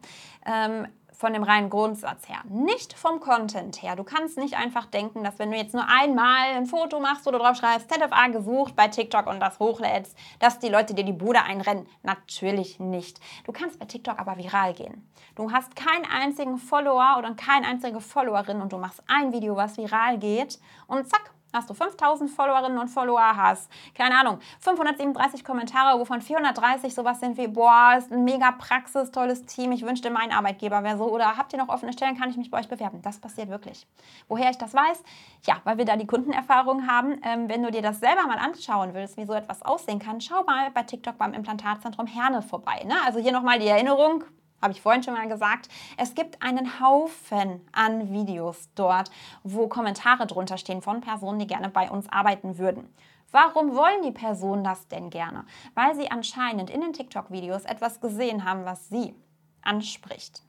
Ähm, 0.45 0.87
von 1.17 1.33
dem 1.33 1.43
reinen 1.43 1.69
Grundsatz 1.69 2.27
her, 2.27 2.39
nicht 2.49 2.93
vom 2.93 3.19
Content 3.19 3.81
her. 3.81 3.95
Du 3.95 4.03
kannst 4.03 4.37
nicht 4.37 4.55
einfach 4.55 4.85
denken, 4.85 5.23
dass 5.23 5.39
wenn 5.39 5.51
du 5.51 5.57
jetzt 5.57 5.73
nur 5.73 5.87
einmal 5.87 6.53
ein 6.55 6.65
Foto 6.65 6.99
machst 6.99 7.27
oder 7.27 7.39
drauf 7.39 7.57
schreibst, 7.57 7.91
ZFA 7.91 8.27
gesucht 8.27 8.75
bei 8.75 8.87
TikTok 8.87 9.27
und 9.27 9.39
das 9.39 9.59
hochlädst, 9.59 10.17
dass 10.39 10.59
die 10.59 10.69
Leute 10.69 10.93
dir 10.93 11.05
die 11.05 11.13
Bude 11.13 11.41
einrennen. 11.41 11.87
Natürlich 12.03 12.79
nicht. 12.79 13.19
Du 13.45 13.51
kannst 13.51 13.79
bei 13.79 13.85
TikTok 13.85 14.19
aber 14.19 14.37
viral 14.37 14.73
gehen. 14.73 15.09
Du 15.35 15.51
hast 15.51 15.75
keinen 15.75 16.05
einzigen 16.05 16.57
Follower 16.57 17.15
oder 17.17 17.33
keine 17.35 17.67
einzige 17.67 17.99
Followerin 18.01 18.61
und 18.61 18.71
du 18.71 18.77
machst 18.77 19.03
ein 19.07 19.33
Video, 19.33 19.55
was 19.55 19.77
viral 19.77 20.17
geht 20.17 20.59
und 20.87 21.09
zack, 21.09 21.34
hast 21.55 21.69
du 21.69 21.73
5000 21.73 22.29
Followerinnen 22.29 22.77
und 22.77 22.89
Follower, 22.89 23.35
hast, 23.35 23.71
keine 23.95 24.17
Ahnung, 24.17 24.39
537 24.59 25.43
Kommentare, 25.43 25.99
wovon 25.99 26.21
430 26.21 26.93
sowas 26.93 27.19
sind 27.19 27.37
wie, 27.37 27.47
boah, 27.47 27.95
ist 27.97 28.11
ein 28.11 28.23
mega 28.23 28.51
Praxis, 28.51 29.11
tolles 29.11 29.45
Team, 29.45 29.71
ich 29.71 29.85
wünschte, 29.85 30.09
mein 30.09 30.31
Arbeitgeber 30.31 30.83
wäre 30.83 30.97
so, 30.97 31.05
oder 31.05 31.37
habt 31.37 31.53
ihr 31.53 31.59
noch 31.59 31.69
offene 31.69 31.93
Stellen, 31.93 32.17
kann 32.17 32.29
ich 32.29 32.37
mich 32.37 32.51
bei 32.51 32.59
euch 32.59 32.67
bewerben? 32.67 33.01
Das 33.01 33.19
passiert 33.19 33.49
wirklich. 33.49 33.87
Woher 34.27 34.49
ich 34.49 34.57
das 34.57 34.73
weiß? 34.73 35.03
Ja, 35.45 35.57
weil 35.63 35.77
wir 35.77 35.85
da 35.85 35.95
die 35.95 36.07
Kundenerfahrung 36.07 36.87
haben. 36.87 37.19
Ähm, 37.23 37.49
wenn 37.49 37.63
du 37.63 37.71
dir 37.71 37.81
das 37.81 37.99
selber 37.99 38.27
mal 38.27 38.37
anschauen 38.37 38.93
willst, 38.93 39.17
wie 39.17 39.25
so 39.25 39.33
etwas 39.33 39.61
aussehen 39.61 39.99
kann, 39.99 40.21
schau 40.21 40.43
mal 40.43 40.71
bei 40.71 40.83
TikTok 40.83 41.17
beim 41.17 41.33
Implantatzentrum 41.33 42.07
Herne 42.07 42.41
vorbei. 42.41 42.83
Ne? 42.85 42.95
Also 43.05 43.19
hier 43.19 43.31
nochmal 43.31 43.59
die 43.59 43.67
Erinnerung, 43.67 44.23
habe 44.65 44.73
ich 44.73 44.81
vorhin 44.81 45.03
schon 45.03 45.13
mal 45.13 45.29
gesagt, 45.29 45.69
es 45.95 46.15
gibt 46.15 46.41
einen 46.41 46.79
Haufen 46.79 47.61
an 47.71 48.11
Videos 48.11 48.69
dort, 48.73 49.11
wo 49.43 49.67
Kommentare 49.67 50.25
drunter 50.25 50.57
stehen 50.57 50.81
von 50.81 51.01
Personen, 51.01 51.37
die 51.37 51.45
gerne 51.45 51.69
bei 51.69 51.89
uns 51.89 52.09
arbeiten 52.09 52.57
würden. 52.57 52.91
Warum 53.29 53.75
wollen 53.75 54.01
die 54.01 54.11
Personen 54.11 54.63
das 54.63 54.87
denn 54.87 55.11
gerne? 55.11 55.45
Weil 55.75 55.93
sie 55.95 56.09
anscheinend 56.09 56.71
in 56.71 56.81
den 56.81 56.93
TikTok-Videos 56.93 57.65
etwas 57.65 58.01
gesehen 58.01 58.43
haben, 58.43 58.65
was 58.65 58.89
sie 58.89 59.13
anspricht. 59.61 60.41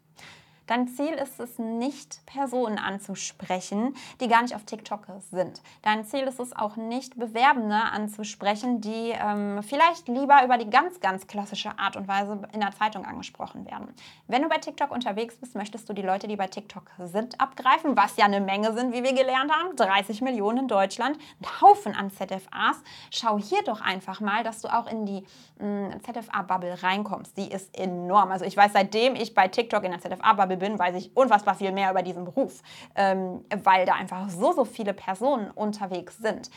Dein 0.66 0.88
Ziel 0.88 1.12
ist 1.12 1.38
es 1.38 1.60
nicht, 1.60 2.26
Personen 2.26 2.78
anzusprechen, 2.78 3.94
die 4.20 4.26
gar 4.26 4.42
nicht 4.42 4.56
auf 4.56 4.64
TikTok 4.64 5.06
sind. 5.30 5.62
Dein 5.82 6.04
Ziel 6.04 6.22
ist 6.22 6.40
es 6.40 6.56
auch 6.56 6.74
nicht, 6.74 7.16
Bewerbende 7.16 7.76
anzusprechen, 7.76 8.80
die 8.80 9.14
ähm, 9.16 9.62
vielleicht 9.62 10.08
lieber 10.08 10.44
über 10.44 10.58
die 10.58 10.68
ganz, 10.68 10.98
ganz 10.98 11.28
klassische 11.28 11.78
Art 11.78 11.96
und 11.96 12.08
Weise 12.08 12.42
in 12.52 12.58
der 12.58 12.72
Zeitung 12.72 13.04
angesprochen 13.04 13.64
werden. 13.64 13.94
Wenn 14.26 14.42
du 14.42 14.48
bei 14.48 14.58
TikTok 14.58 14.90
unterwegs 14.90 15.36
bist, 15.36 15.54
möchtest 15.54 15.88
du 15.88 15.92
die 15.92 16.02
Leute, 16.02 16.26
die 16.26 16.34
bei 16.34 16.48
TikTok 16.48 16.90
sind, 17.04 17.40
abgreifen, 17.40 17.96
was 17.96 18.16
ja 18.16 18.24
eine 18.24 18.40
Menge 18.40 18.72
sind, 18.72 18.92
wie 18.92 19.04
wir 19.04 19.12
gelernt 19.12 19.52
haben. 19.52 19.76
30 19.76 20.20
Millionen 20.20 20.58
in 20.58 20.68
Deutschland, 20.68 21.16
ein 21.40 21.60
Haufen 21.60 21.94
an 21.94 22.10
ZFAs. 22.10 22.82
Schau 23.12 23.38
hier 23.38 23.62
doch 23.62 23.80
einfach 23.80 24.20
mal, 24.20 24.42
dass 24.42 24.62
du 24.62 24.68
auch 24.68 24.90
in 24.90 25.06
die 25.06 25.24
mm, 25.60 26.00
ZFA-Bubble 26.02 26.82
reinkommst. 26.82 27.36
Die 27.36 27.52
ist 27.52 27.78
enorm. 27.78 28.32
Also 28.32 28.44
ich 28.44 28.56
weiß, 28.56 28.72
seitdem 28.72 29.14
ich 29.14 29.32
bei 29.32 29.46
TikTok 29.46 29.84
in 29.84 29.92
der 29.92 30.00
ZFA-Bubble 30.00 30.55
Beispiel 30.56 30.68
bin, 30.68 30.78
weiß 30.78 30.94
ich 30.96 31.16
unfassbar 31.16 31.54
viel 31.54 31.72
mehr 31.72 31.90
über 31.90 32.02
diesen 32.02 32.24
Beruf, 32.24 32.62
ähm, 32.94 33.44
weil 33.64 33.86
da 33.86 33.94
einfach 33.94 34.28
so, 34.28 34.52
so 34.52 34.64
viele 34.64 34.94
Personen 34.94 35.50
unterwegs 35.50 36.18
sind. 36.18 36.50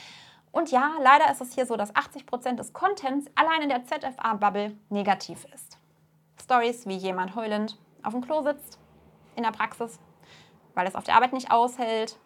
Und 0.52 0.72
ja, 0.72 0.94
leider 1.02 1.32
ist 1.32 1.42
es 1.42 1.54
hier 1.54 1.66
so, 1.66 1.76
dass 1.76 1.96
80 1.96 2.26
Prozent 2.26 2.60
des 2.60 2.74
Contents 2.74 3.28
allein 3.36 3.62
in 3.62 3.70
der 3.70 3.86
ZFA-Bubble 3.86 4.76
negativ 4.90 5.46
ist. 5.54 5.78
Stories 6.42 6.88
wie 6.88 6.96
jemand 6.96 7.36
heulend 7.36 7.78
auf 8.02 8.14
dem 8.14 8.22
Klo 8.22 8.42
sitzt, 8.42 8.80
in 9.36 9.44
der 9.44 9.52
Praxis, 9.52 10.00
weil 10.74 10.88
es 10.88 10.96
auf 10.96 11.04
der 11.04 11.16
Arbeit 11.16 11.34
nicht 11.34 11.52
aushält, 11.52 12.18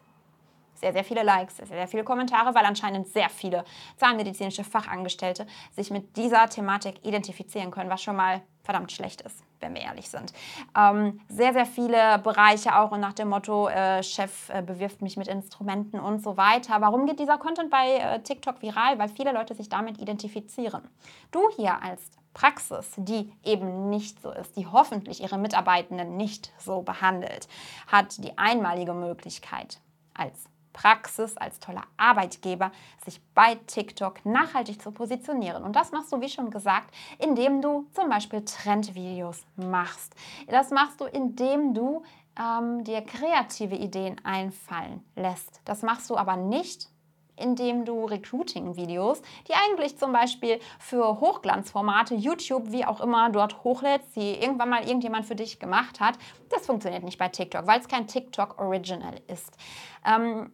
sehr, 0.83 0.91
sehr 0.91 1.03
viele 1.05 1.23
Likes, 1.23 1.57
sehr, 1.57 1.67
sehr 1.67 1.87
viele 1.87 2.03
Kommentare, 2.03 2.53
weil 2.53 2.65
anscheinend 2.65 3.07
sehr 3.07 3.29
viele 3.29 3.63
zahnmedizinische 3.95 4.65
Fachangestellte 4.65 5.47
sich 5.71 5.91
mit 5.91 6.17
dieser 6.17 6.49
Thematik 6.49 7.05
identifizieren 7.05 7.71
können, 7.71 7.89
was 7.89 8.03
schon 8.03 8.17
mal 8.17 8.41
verdammt 8.63 8.91
schlecht 8.91 9.21
ist, 9.21 9.43
wenn 9.61 9.73
wir 9.73 9.81
ehrlich 9.81 10.09
sind. 10.09 10.33
Ähm, 10.77 11.21
sehr, 11.29 11.53
sehr 11.53 11.65
viele 11.65 12.19
Bereiche 12.19 12.77
auch 12.77 12.91
und 12.91 12.99
nach 12.99 13.13
dem 13.13 13.29
Motto, 13.29 13.69
äh, 13.69 14.03
Chef 14.03 14.49
äh, 14.49 14.61
bewirft 14.61 15.01
mich 15.01 15.15
mit 15.15 15.27
Instrumenten 15.29 16.01
und 16.01 16.21
so 16.21 16.35
weiter. 16.35 16.81
Warum 16.81 17.05
geht 17.05 17.19
dieser 17.19 17.37
Content 17.37 17.69
bei 17.69 17.93
äh, 17.95 18.19
TikTok 18.21 18.61
viral? 18.61 18.99
Weil 18.99 19.07
viele 19.07 19.31
Leute 19.31 19.55
sich 19.55 19.69
damit 19.69 19.99
identifizieren. 19.99 20.89
Du 21.31 21.49
hier 21.55 21.81
als 21.81 22.01
Praxis, 22.33 22.91
die 22.97 23.31
eben 23.43 23.89
nicht 23.89 24.21
so 24.21 24.31
ist, 24.31 24.57
die 24.57 24.67
hoffentlich 24.67 25.21
ihre 25.21 25.37
Mitarbeitenden 25.37 26.17
nicht 26.17 26.51
so 26.57 26.81
behandelt, 26.81 27.47
hat 27.87 28.21
die 28.23 28.37
einmalige 28.37 28.93
Möglichkeit 28.93 29.79
als 30.13 30.45
Praxis, 30.73 31.37
als 31.37 31.59
toller 31.59 31.83
Arbeitgeber, 31.97 32.71
sich 33.05 33.21
bei 33.33 33.55
TikTok 33.67 34.25
nachhaltig 34.25 34.81
zu 34.81 34.91
positionieren. 34.91 35.63
Und 35.63 35.75
das 35.75 35.91
machst 35.91 36.11
du, 36.11 36.19
wie 36.19 36.29
schon 36.29 36.49
gesagt, 36.49 36.93
indem 37.19 37.61
du 37.61 37.87
zum 37.93 38.09
Beispiel 38.09 38.43
Trendvideos 38.43 39.45
machst. 39.55 40.13
Das 40.47 40.71
machst 40.71 40.99
du, 40.99 41.05
indem 41.05 41.73
du 41.73 42.03
ähm, 42.39 42.83
dir 42.83 43.01
kreative 43.01 43.75
Ideen 43.75 44.19
einfallen 44.23 45.03
lässt. 45.15 45.61
Das 45.65 45.81
machst 45.83 46.09
du 46.09 46.17
aber 46.17 46.35
nicht, 46.35 46.89
indem 47.35 47.85
du 47.85 48.05
Recruiting-Videos, 48.05 49.21
die 49.47 49.53
eigentlich 49.53 49.97
zum 49.97 50.11
Beispiel 50.11 50.59
für 50.79 51.19
Hochglanzformate, 51.19 52.15
YouTube, 52.15 52.71
wie 52.71 52.85
auch 52.85 53.01
immer, 53.01 53.29
dort 53.31 53.63
hochlädst, 53.63 54.15
die 54.15 54.33
irgendwann 54.39 54.69
mal 54.69 54.87
irgendjemand 54.87 55.25
für 55.25 55.35
dich 55.35 55.59
gemacht 55.59 55.99
hat, 55.99 56.17
das 56.49 56.65
funktioniert 56.65 57.03
nicht 57.03 57.17
bei 57.17 57.29
TikTok, 57.29 57.65
weil 57.65 57.79
es 57.79 57.87
kein 57.87 58.07
TikTok-Original 58.07 59.19
ist. 59.27 59.57
Ähm, 60.05 60.51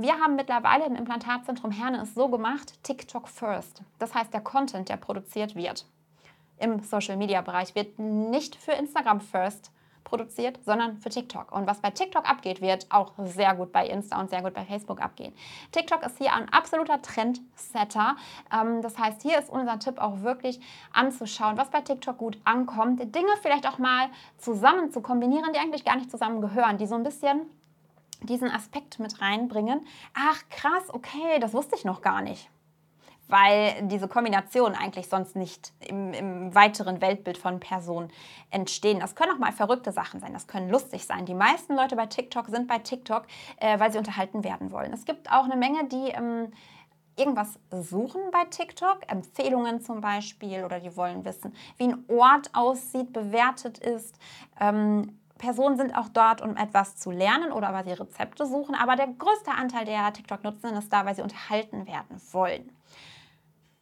wir 0.00 0.14
haben 0.18 0.36
mittlerweile 0.36 0.86
im 0.86 0.96
Implantatzentrum 0.96 1.70
Herne 1.70 2.02
es 2.02 2.14
so 2.14 2.28
gemacht, 2.28 2.82
TikTok 2.82 3.28
First. 3.28 3.82
Das 3.98 4.14
heißt, 4.14 4.32
der 4.32 4.40
Content, 4.40 4.88
der 4.88 4.96
produziert 4.96 5.54
wird 5.54 5.86
im 6.58 6.80
Social-Media-Bereich, 6.80 7.74
wird 7.74 7.98
nicht 7.98 8.56
für 8.56 8.72
Instagram 8.72 9.20
First 9.20 9.72
produziert, 10.04 10.58
sondern 10.64 10.96
für 10.98 11.08
TikTok. 11.08 11.52
Und 11.52 11.66
was 11.66 11.80
bei 11.80 11.90
TikTok 11.90 12.28
abgeht, 12.28 12.60
wird 12.60 12.86
auch 12.90 13.12
sehr 13.18 13.54
gut 13.54 13.72
bei 13.72 13.86
Insta 13.86 14.20
und 14.20 14.30
sehr 14.30 14.42
gut 14.42 14.54
bei 14.54 14.64
Facebook 14.64 15.00
abgehen. 15.00 15.32
TikTok 15.72 16.04
ist 16.04 16.18
hier 16.18 16.34
ein 16.34 16.48
absoluter 16.48 17.00
Trendsetter. 17.00 18.16
Ähm, 18.52 18.82
das 18.82 18.98
heißt, 18.98 19.22
hier 19.22 19.38
ist 19.38 19.50
unser 19.50 19.78
Tipp 19.78 19.98
auch 19.98 20.22
wirklich 20.22 20.60
anzuschauen, 20.92 21.56
was 21.56 21.70
bei 21.70 21.80
TikTok 21.80 22.18
gut 22.18 22.38
ankommt. 22.44 23.00
Dinge 23.14 23.32
vielleicht 23.40 23.68
auch 23.68 23.78
mal 23.78 24.08
zusammen 24.38 24.90
zu 24.90 25.00
kombinieren, 25.00 25.52
die 25.54 25.58
eigentlich 25.58 25.84
gar 25.84 25.96
nicht 25.96 26.10
zusammengehören, 26.10 26.78
die 26.78 26.86
so 26.86 26.96
ein 26.96 27.02
bisschen 27.02 27.42
diesen 28.22 28.50
Aspekt 28.50 28.98
mit 28.98 29.20
reinbringen. 29.20 29.86
Ach 30.14 30.42
krass, 30.50 30.92
okay, 30.92 31.38
das 31.40 31.52
wusste 31.52 31.76
ich 31.76 31.84
noch 31.84 32.02
gar 32.02 32.22
nicht. 32.22 32.50
Weil 33.28 33.86
diese 33.86 34.08
Kombination 34.08 34.74
eigentlich 34.74 35.08
sonst 35.08 35.36
nicht 35.36 35.72
im, 35.86 36.12
im, 36.12 36.54
weiteren 36.54 37.00
Weltbild 37.00 37.38
von 37.38 37.60
Personen 37.60 38.10
entstehen. 38.50 38.98
Das 38.98 39.14
können 39.14 39.32
auch 39.32 39.38
mal 39.38 39.52
verrückte 39.52 39.92
Sachen 39.92 40.18
sein, 40.18 40.32
das 40.32 40.48
können 40.48 40.68
lustig 40.68 41.06
sein. 41.06 41.26
Die 41.26 41.34
meisten 41.34 41.76
Leute 41.76 41.94
bei 41.94 42.06
TikTok 42.06 42.48
sind 42.48 42.66
bei 42.66 42.78
TikTok, 42.78 43.26
äh, 43.58 43.78
weil 43.78 43.92
sie 43.92 43.98
unterhalten 43.98 44.42
werden 44.42 44.72
wollen. 44.72 44.92
Es 44.92 45.04
gibt 45.04 45.30
auch 45.30 45.44
eine 45.44 45.56
Menge, 45.56 45.86
die 45.86 46.08
ähm, 46.08 46.52
irgendwas 47.20 47.58
suchen 47.70 48.22
bei 48.32 48.44
TikTok, 48.46 49.00
Empfehlungen 49.06 49.80
zum 49.80 50.00
Beispiel, 50.00 50.64
oder 50.64 50.80
die 50.80 50.96
wollen 50.96 51.24
wissen, 51.24 51.54
wie 51.76 51.84
ein 51.84 52.04
Ort 52.08 52.50
aussieht, 52.54 53.12
bewertet 53.12 53.78
ist. 53.78 54.16
Ähm, 54.58 55.19
Personen 55.40 55.78
sind 55.78 55.96
auch 55.96 56.10
dort, 56.10 56.42
um 56.42 56.54
etwas 56.56 56.96
zu 56.96 57.10
lernen 57.10 57.50
oder 57.50 57.72
weil 57.72 57.84
sie 57.84 57.92
Rezepte 57.92 58.46
suchen, 58.46 58.74
aber 58.74 58.94
der 58.94 59.08
größte 59.08 59.50
Anteil 59.50 59.86
der 59.86 60.12
TikTok-Nutzenden 60.12 60.78
ist 60.78 60.92
da, 60.92 61.06
weil 61.06 61.16
sie 61.16 61.22
unterhalten 61.22 61.86
werden 61.86 62.20
wollen. 62.32 62.70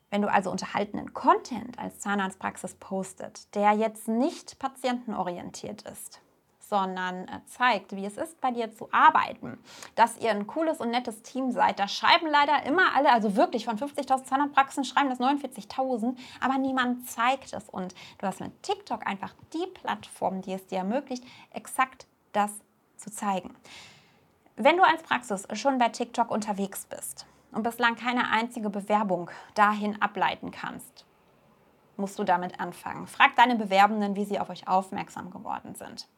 Wenn 0.09 0.23
du 0.23 0.31
also 0.31 0.51
unterhaltenen 0.51 1.13
Content 1.13 1.79
als 1.79 1.99
Zahnarztpraxis 1.99 2.77
postet, 2.77 3.55
der 3.57 3.73
jetzt 3.73 4.07
nicht 4.07 4.59
patientenorientiert 4.61 5.83
ist, 5.83 6.23
sondern 6.69 7.27
äh, 7.29 7.41
zeigt, 7.47 7.97
wie 7.97 8.05
es 8.05 8.17
ist, 8.17 8.41
bei 8.41 8.51
dir 8.51 8.73
zu 8.73 8.89
arbeiten, 8.93 9.59
dass 9.95 10.19
ihr 10.19 10.31
ein 10.31 10.47
cooles 10.47 10.81
und 10.81 10.91
nettes 10.91 11.23
Team 11.23 11.51
seid. 11.51 11.79
Da 11.79 11.89
schreiben 11.89 12.27
leider 12.29 12.65
immer 12.67 12.95
alle, 12.95 13.11
also 13.11 13.37
wirklich 13.37 13.65
von 13.65 13.79
50.000 13.79 14.25
Zahnarztpraxen 14.25 14.85
schreiben 14.85 15.09
das 15.09 15.21
49.000, 15.21 16.17
aber 16.41 16.59
niemand 16.59 17.09
zeigt 17.09 17.53
es. 17.53 17.69
Und 17.69 17.95
du 18.19 18.27
hast 18.27 18.41
mit 18.41 18.63
TikTok 18.63 19.07
einfach 19.07 19.35
die 19.53 19.67
Plattform, 19.67 20.43
die 20.43 20.53
es 20.53 20.67
dir 20.67 20.79
ermöglicht, 20.79 21.25
exakt 21.53 22.07
das 22.33 22.53
zu 22.97 23.11
zeigen. 23.11 23.55
Wenn 24.57 24.77
du 24.77 24.83
als 24.83 25.03
Praxis 25.03 25.47
schon 25.55 25.79
bei 25.79 25.89
TikTok 25.89 26.31
unterwegs 26.31 26.87
bist 26.87 27.27
und 27.53 27.63
bislang 27.63 27.97
keine 27.97 28.31
einzige 28.31 28.71
Bewerbung 28.71 29.31
dahin 29.55 30.03
ableiten 30.03 30.51
kannst, 30.51 31.07
musst 31.97 32.19
du 32.19 32.25
damit 32.25 32.61
anfangen. 32.61 33.07
Frag 33.07 33.37
deine 33.37 33.57
Bewerbenden, 33.57 34.17
wie 34.17 34.25
sie 34.25 34.39
auf 34.39 34.51
euch 34.51 34.69
aufmerksam 34.69 35.31
geworden 35.31 35.75
sind. 35.75 36.09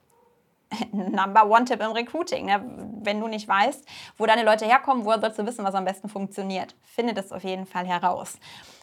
Number 0.93 1.49
One 1.49 1.65
Tipp 1.65 1.81
im 1.81 1.93
Recruiting. 1.93 2.47
Ne? 2.47 2.63
Wenn 3.03 3.21
du 3.21 3.29
nicht 3.29 3.49
weißt, 3.49 3.85
wo 4.17 4.27
deine 4.27 4.45
Leute 4.45 4.67
herkommen, 4.67 5.05
woher 5.05 5.21
sollst 5.21 5.39
du 5.39 5.47
wissen, 5.47 5.65
was 5.65 5.75
am 5.75 5.85
besten 5.85 6.09
funktioniert? 6.09 6.75
Finde 6.83 7.15
das 7.15 7.33
auf 7.33 7.45
jeden 7.45 7.67
Fall 7.67 7.87
heraus. 7.87 8.39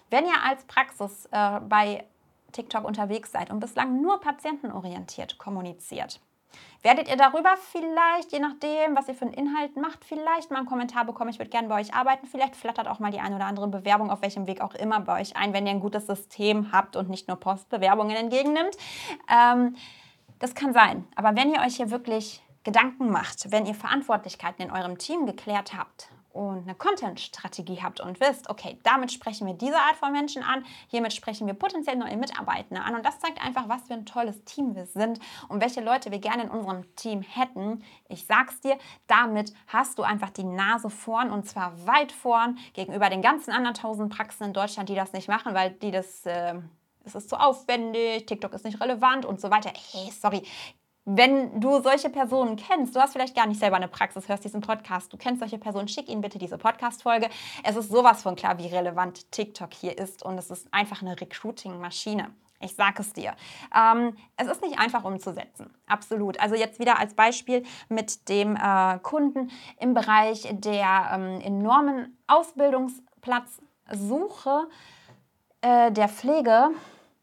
Wenn 0.09 0.25
ihr 0.25 0.43
als 0.43 0.63
Praxis 0.65 1.27
äh, 1.31 1.59
bei 1.61 2.05
TikTok 2.53 2.85
unterwegs 2.85 3.31
seid 3.31 3.51
und 3.51 3.59
bislang 3.59 4.01
nur 4.01 4.19
patientenorientiert 4.21 5.37
kommuniziert, 5.37 6.21
werdet 6.81 7.09
ihr 7.09 7.17
darüber 7.17 7.55
vielleicht, 7.57 8.31
je 8.31 8.39
nachdem, 8.39 8.95
was 8.95 9.07
ihr 9.09 9.15
für 9.15 9.25
einen 9.25 9.33
Inhalt 9.33 9.75
macht, 9.75 10.05
vielleicht 10.05 10.49
mal 10.49 10.59
einen 10.59 10.67
Kommentar 10.67 11.05
bekommen, 11.05 11.29
ich 11.29 11.39
würde 11.39 11.49
gerne 11.49 11.67
bei 11.67 11.79
euch 11.81 11.93
arbeiten. 11.93 12.25
Vielleicht 12.25 12.55
flattert 12.55 12.87
auch 12.87 12.99
mal 12.99 13.11
die 13.11 13.19
eine 13.19 13.35
oder 13.35 13.45
andere 13.45 13.67
Bewerbung 13.67 14.09
auf 14.09 14.21
welchem 14.21 14.47
Weg 14.47 14.61
auch 14.61 14.73
immer 14.73 15.01
bei 15.01 15.21
euch 15.21 15.35
ein, 15.35 15.53
wenn 15.53 15.67
ihr 15.67 15.73
ein 15.73 15.81
gutes 15.81 16.07
System 16.07 16.71
habt 16.71 16.95
und 16.95 17.09
nicht 17.09 17.27
nur 17.27 17.37
Postbewerbungen 17.37 18.15
entgegennimmt. 18.15 18.77
Ähm, 19.29 19.75
das 20.39 20.55
kann 20.55 20.73
sein. 20.73 21.07
Aber 21.15 21.35
wenn 21.35 21.51
ihr 21.51 21.61
euch 21.61 21.77
hier 21.77 21.91
wirklich 21.91 22.41
Gedanken 22.63 23.09
macht, 23.09 23.51
wenn 23.51 23.65
ihr 23.65 23.75
Verantwortlichkeiten 23.75 24.65
in 24.65 24.71
eurem 24.71 24.97
Team 24.97 25.25
geklärt 25.25 25.73
habt 25.73 26.09
und 26.33 26.63
eine 26.63 26.75
Content-Strategie 26.75 27.79
habt 27.81 27.99
und 27.99 28.19
wisst, 28.19 28.49
okay, 28.49 28.77
damit 28.83 29.11
sprechen 29.11 29.47
wir 29.47 29.53
diese 29.53 29.77
Art 29.77 29.95
von 29.95 30.11
Menschen 30.11 30.43
an, 30.43 30.65
hiermit 30.87 31.13
sprechen 31.13 31.47
wir 31.47 31.53
potenziell 31.53 31.95
neue 31.95 32.17
Mitarbeiter 32.17 32.83
an 32.83 32.95
und 32.95 33.05
das 33.05 33.19
zeigt 33.19 33.41
einfach, 33.41 33.69
was 33.69 33.83
für 33.87 33.93
ein 33.93 34.05
tolles 34.05 34.43
Team 34.43 34.75
wir 34.75 34.85
sind 34.85 35.19
und 35.47 35.61
welche 35.61 35.81
Leute 35.81 36.11
wir 36.11 36.19
gerne 36.19 36.43
in 36.43 36.49
unserem 36.49 36.93
Team 36.95 37.21
hätten. 37.21 37.83
Ich 38.09 38.25
sag's 38.25 38.59
dir, 38.59 38.77
damit 39.07 39.53
hast 39.67 39.97
du 39.97 40.03
einfach 40.03 40.29
die 40.29 40.43
Nase 40.43 40.89
vorn 40.89 41.31
und 41.31 41.47
zwar 41.47 41.87
weit 41.87 42.11
vorn 42.11 42.57
gegenüber 42.73 43.09
den 43.09 43.21
ganzen 43.21 43.51
anderen 43.51 43.75
tausend 43.75 44.13
Praxen 44.13 44.47
in 44.47 44.53
Deutschland, 44.53 44.89
die 44.89 44.95
das 44.95 45.13
nicht 45.13 45.29
machen, 45.29 45.55
weil 45.55 45.71
die 45.71 45.91
das 45.91 46.25
äh, 46.25 46.55
es 47.07 47.15
ist 47.15 47.29
zu 47.29 47.37
aufwendig, 47.37 48.25
TikTok 48.25 48.53
ist 48.53 48.65
nicht 48.65 48.81
relevant 48.81 49.25
und 49.25 49.41
so 49.41 49.49
weiter. 49.49 49.71
Hey, 49.91 50.11
sorry. 50.11 50.43
Wenn 51.05 51.61
du 51.61 51.81
solche 51.81 52.09
Personen 52.09 52.57
kennst, 52.57 52.93
du 52.93 52.99
hast 52.99 53.13
vielleicht 53.13 53.33
gar 53.33 53.47
nicht 53.47 53.61
selber 53.61 53.77
eine 53.77 53.87
Praxis, 53.87 54.27
hörst 54.27 54.43
diesen 54.43 54.59
Podcast, 54.59 55.11
du 55.13 55.17
kennst 55.17 55.39
solche 55.39 55.57
Personen, 55.57 55.87
schick 55.87 56.09
ihnen 56.09 56.19
bitte 56.19 56.37
diese 56.37 56.57
Podcast-Folge. 56.57 57.29
Es 57.63 57.77
ist 57.77 57.89
sowas 57.89 58.23
von 58.23 58.35
klar, 58.35 58.57
wie 58.57 58.67
relevant 58.67 59.31
TikTok 59.31 59.73
hier 59.73 59.97
ist 59.97 60.21
und 60.21 60.37
es 60.37 60.51
ist 60.51 60.67
einfach 60.73 61.01
eine 61.01 61.19
Recruiting-Maschine. 61.19 62.29
Ich 62.59 62.75
sage 62.75 63.03
es 63.03 63.13
dir. 63.13 63.35
Ähm, 63.73 64.17
es 64.35 64.47
ist 64.47 64.61
nicht 64.61 64.79
einfach 64.79 65.05
umzusetzen. 65.05 65.73
Absolut. 65.85 66.41
Also 66.41 66.55
jetzt 66.55 66.79
wieder 66.79 66.99
als 66.99 67.13
Beispiel 67.13 67.63
mit 67.87 68.27
dem 68.27 68.57
äh, 68.57 68.99
Kunden 68.99 69.49
im 69.79 69.93
Bereich 69.93 70.45
der 70.51 71.11
ähm, 71.13 71.39
enormen 71.39 72.17
Ausbildungsplatz 72.27 73.61
Suche 73.93 74.67
äh, 75.61 75.91
der 75.91 76.09
Pflege, 76.09 76.69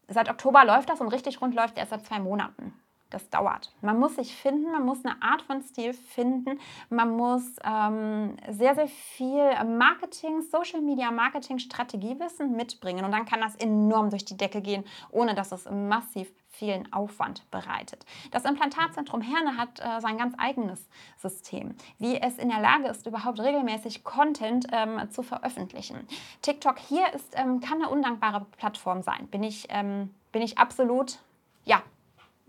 seit 0.07 0.29
Oktober 0.29 0.65
läuft 0.65 0.89
das 0.89 1.01
und 1.01 1.07
richtig 1.09 1.41
rund 1.41 1.55
läuft 1.55 1.77
erst 1.77 1.91
seit 1.91 2.05
zwei 2.05 2.19
Monaten. 2.19 2.73
Das 3.11 3.29
dauert. 3.29 3.71
Man 3.81 3.99
muss 3.99 4.15
sich 4.15 4.35
finden, 4.35 4.71
man 4.71 4.83
muss 4.83 5.05
eine 5.05 5.21
Art 5.21 5.43
von 5.43 5.61
Stil 5.61 5.93
finden, 5.93 6.59
man 6.89 7.15
muss 7.15 7.55
ähm, 7.63 8.35
sehr, 8.49 8.73
sehr 8.73 8.87
viel 8.87 9.63
Marketing, 9.63 10.41
Social 10.41 10.81
Media 10.81 11.11
Marketing, 11.11 11.59
Strategiewissen 11.59 12.55
mitbringen 12.55 13.05
und 13.05 13.11
dann 13.11 13.25
kann 13.25 13.41
das 13.41 13.55
enorm 13.57 14.09
durch 14.09 14.25
die 14.25 14.37
Decke 14.37 14.61
gehen, 14.61 14.83
ohne 15.11 15.35
dass 15.35 15.51
es 15.51 15.69
massiv 15.69 16.31
vielen 16.49 16.91
Aufwand 16.93 17.49
bereitet. 17.51 18.05
Das 18.31 18.45
Implantatzentrum 18.45 19.21
Herne 19.21 19.57
hat 19.57 19.79
äh, 19.79 19.99
sein 20.01 20.17
ganz 20.17 20.33
eigenes 20.37 20.87
System, 21.17 21.75
wie 21.99 22.19
es 22.19 22.37
in 22.37 22.49
der 22.49 22.59
Lage 22.59 22.87
ist, 22.87 23.05
überhaupt 23.05 23.39
regelmäßig 23.39 24.03
Content 24.03 24.65
ähm, 24.71 25.09
zu 25.11 25.21
veröffentlichen. 25.21 26.07
TikTok 26.41 26.79
hier 26.79 27.13
ist, 27.13 27.37
ähm, 27.37 27.59
kann 27.59 27.81
eine 27.81 27.89
undankbare 27.89 28.45
Plattform 28.57 29.01
sein. 29.01 29.27
Bin 29.27 29.43
ich, 29.43 29.67
ähm, 29.69 30.13
bin 30.31 30.41
ich 30.41 30.57
absolut, 30.57 31.19
ja, 31.65 31.81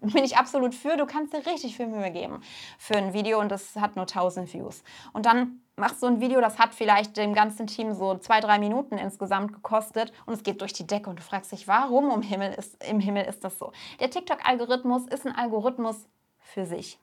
bin 0.01 0.25
ich 0.25 0.37
absolut 0.37 0.75
für. 0.75 0.97
Du 0.97 1.07
kannst 1.07 1.33
dir 1.33 1.47
richtig 1.47 1.77
viel 1.77 1.87
Mühe 1.87 2.11
geben 2.11 2.41
für 2.79 2.97
ein 2.97 3.13
Video 3.13 3.41
und 3.41 3.51
das 3.51 3.77
hat 3.77 3.97
nur 3.97 4.05
1000 4.05 4.53
Views. 4.53 4.83
Und 5.13 5.27
dann 5.27 5.61
machst 5.77 6.03
du 6.03 6.07
ein 6.07 6.21
Video, 6.21 6.41
das 6.41 6.59
hat 6.59 6.75
vielleicht 6.75 7.17
dem 7.17 7.35
ganzen 7.35 7.67
Team 7.67 7.93
so 7.93 8.17
zwei, 8.17 8.41
drei 8.41 8.59
Minuten 8.59 8.97
insgesamt 8.97 9.53
gekostet 9.53 10.13
und 10.25 10.35
es 10.35 10.43
geht 10.43 10.61
durch 10.61 10.73
die 10.73 10.87
Decke 10.87 11.11
und 11.11 11.19
du 11.19 11.23
fragst 11.23 11.53
dich, 11.53 11.69
warum 11.69 12.11
im 12.11 12.23
Himmel 12.23 12.55
ist, 12.55 12.83
im 12.85 13.01
Himmel 13.01 13.25
ist 13.25 13.45
das 13.45 13.59
so? 13.59 13.73
Der 14.01 14.11
TikTok-Algorithmus 14.11 15.07
ist 15.07 15.27
ein 15.27 15.35
Algorithmus, 15.35 16.09
für 16.47 16.65
sich. 16.65 16.99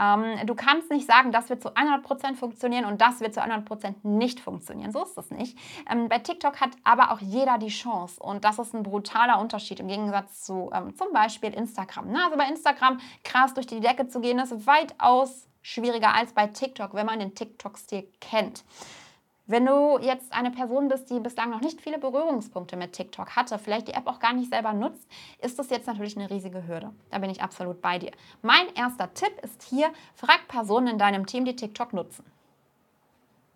Ähm, 0.00 0.46
du 0.46 0.54
kannst 0.54 0.90
nicht 0.90 1.06
sagen, 1.06 1.32
das 1.32 1.50
wird 1.50 1.62
zu 1.62 1.70
100% 1.74 2.36
funktionieren 2.36 2.84
und 2.84 3.00
das 3.00 3.20
wird 3.20 3.34
zu 3.34 3.42
100% 3.42 3.94
nicht 4.02 4.40
funktionieren. 4.40 4.92
So 4.92 5.02
ist 5.02 5.16
das 5.16 5.30
nicht. 5.30 5.58
Ähm, 5.90 6.08
bei 6.08 6.18
TikTok 6.20 6.60
hat 6.60 6.70
aber 6.84 7.10
auch 7.10 7.20
jeder 7.20 7.58
die 7.58 7.68
Chance 7.68 8.22
und 8.22 8.44
das 8.44 8.58
ist 8.58 8.74
ein 8.74 8.82
brutaler 8.82 9.40
Unterschied 9.40 9.80
im 9.80 9.88
Gegensatz 9.88 10.44
zu 10.44 10.70
ähm, 10.72 10.96
zum 10.96 11.12
Beispiel 11.12 11.52
Instagram. 11.52 12.06
Na, 12.10 12.26
also 12.26 12.36
bei 12.36 12.46
Instagram 12.46 13.00
krass 13.24 13.52
durch 13.52 13.66
die 13.66 13.80
Decke 13.80 14.08
zu 14.08 14.20
gehen, 14.20 14.38
ist 14.38 14.66
weitaus 14.66 15.48
schwieriger 15.60 16.14
als 16.14 16.32
bei 16.32 16.46
TikTok, 16.46 16.94
wenn 16.94 17.06
man 17.06 17.18
den 17.18 17.34
TikTok-Stil 17.34 18.06
kennt. 18.20 18.64
Wenn 19.46 19.66
du 19.66 19.98
jetzt 19.98 20.32
eine 20.32 20.50
Person 20.50 20.88
bist, 20.88 21.10
die 21.10 21.20
bislang 21.20 21.50
noch 21.50 21.60
nicht 21.60 21.82
viele 21.82 21.98
Berührungspunkte 21.98 22.76
mit 22.76 22.94
TikTok 22.94 23.36
hatte, 23.36 23.58
vielleicht 23.58 23.88
die 23.88 23.92
App 23.92 24.06
auch 24.06 24.18
gar 24.18 24.32
nicht 24.32 24.50
selber 24.50 24.72
nutzt, 24.72 25.06
ist 25.38 25.58
das 25.58 25.68
jetzt 25.68 25.86
natürlich 25.86 26.16
eine 26.16 26.30
riesige 26.30 26.66
Hürde. 26.66 26.92
Da 27.10 27.18
bin 27.18 27.28
ich 27.28 27.42
absolut 27.42 27.82
bei 27.82 27.98
dir. 27.98 28.12
Mein 28.40 28.74
erster 28.74 29.12
Tipp 29.12 29.38
ist 29.42 29.62
hier, 29.64 29.92
frag 30.14 30.48
Personen 30.48 30.86
in 30.86 30.98
deinem 30.98 31.26
Team, 31.26 31.44
die 31.44 31.56
TikTok 31.56 31.92
nutzen. 31.92 32.24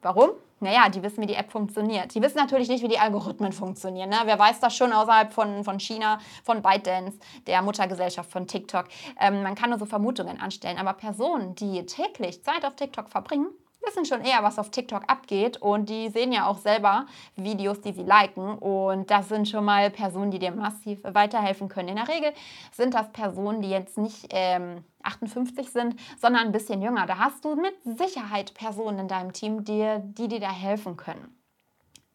Warum? 0.02 0.30
Naja, 0.60 0.90
die 0.90 1.02
wissen, 1.02 1.22
wie 1.22 1.26
die 1.26 1.34
App 1.34 1.50
funktioniert. 1.50 2.14
Die 2.14 2.20
wissen 2.20 2.36
natürlich 2.36 2.68
nicht, 2.68 2.82
wie 2.82 2.88
die 2.88 2.98
Algorithmen 2.98 3.52
funktionieren. 3.52 4.10
Ne? 4.10 4.18
Wer 4.24 4.38
weiß 4.38 4.60
das 4.60 4.76
schon 4.76 4.92
außerhalb 4.92 5.32
von, 5.32 5.64
von 5.64 5.80
China, 5.80 6.18
von 6.44 6.60
ByteDance, 6.60 7.18
der 7.46 7.62
Muttergesellschaft 7.62 8.30
von 8.30 8.46
TikTok. 8.46 8.86
Ähm, 9.18 9.42
man 9.42 9.54
kann 9.54 9.70
nur 9.70 9.78
so 9.78 9.86
Vermutungen 9.86 10.38
anstellen. 10.38 10.78
Aber 10.78 10.92
Personen, 10.92 11.54
die 11.54 11.86
täglich 11.86 12.42
Zeit 12.42 12.64
auf 12.64 12.74
TikTok 12.74 13.08
verbringen, 13.08 13.48
wissen 13.88 14.04
schon 14.04 14.22
eher, 14.22 14.42
was 14.42 14.58
auf 14.58 14.70
TikTok 14.70 15.04
abgeht 15.06 15.56
und 15.56 15.88
die 15.88 16.08
sehen 16.10 16.32
ja 16.32 16.46
auch 16.46 16.58
selber 16.58 17.06
Videos, 17.36 17.80
die 17.80 17.92
sie 17.92 18.02
liken 18.02 18.58
und 18.58 19.10
das 19.10 19.28
sind 19.28 19.48
schon 19.48 19.64
mal 19.64 19.90
Personen, 19.90 20.30
die 20.30 20.38
dir 20.38 20.52
massiv 20.52 21.00
weiterhelfen 21.02 21.68
können. 21.68 21.88
In 21.88 21.96
der 21.96 22.08
Regel 22.08 22.32
sind 22.72 22.94
das 22.94 23.10
Personen, 23.12 23.62
die 23.62 23.70
jetzt 23.70 23.98
nicht 23.98 24.26
ähm, 24.30 24.84
58 25.02 25.70
sind, 25.70 25.96
sondern 26.20 26.46
ein 26.46 26.52
bisschen 26.52 26.82
jünger. 26.82 27.06
Da 27.06 27.18
hast 27.18 27.44
du 27.44 27.54
mit 27.56 27.74
Sicherheit 27.84 28.54
Personen 28.54 29.00
in 29.00 29.08
deinem 29.08 29.32
Team, 29.32 29.64
die, 29.64 29.96
die 30.00 30.28
dir 30.28 30.40
da 30.40 30.52
helfen 30.52 30.96
können. 30.96 31.37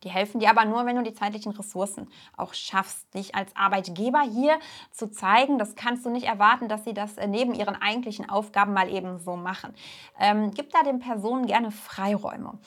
Die 0.03 0.09
helfen 0.09 0.39
dir 0.39 0.49
aber 0.49 0.65
nur, 0.65 0.85
wenn 0.85 0.95
du 0.95 1.03
die 1.03 1.13
zeitlichen 1.13 1.51
Ressourcen 1.51 2.07
auch 2.37 2.53
schaffst, 2.53 3.13
dich 3.13 3.35
als 3.35 3.55
Arbeitgeber 3.55 4.21
hier 4.21 4.59
zu 4.91 5.09
zeigen. 5.09 5.57
Das 5.57 5.75
kannst 5.75 6.05
du 6.05 6.09
nicht 6.09 6.27
erwarten, 6.27 6.67
dass 6.67 6.83
sie 6.83 6.93
das 6.93 7.17
äh, 7.17 7.27
neben 7.27 7.53
ihren 7.53 7.81
eigentlichen 7.81 8.29
Aufgaben 8.29 8.73
mal 8.73 8.89
eben 8.89 9.19
so 9.19 9.35
machen. 9.35 9.73
Ähm, 10.19 10.51
gib 10.51 10.71
da 10.71 10.83
den 10.83 10.99
Personen 10.99 11.45
gerne 11.45 11.71
Freiräume. 11.71 12.59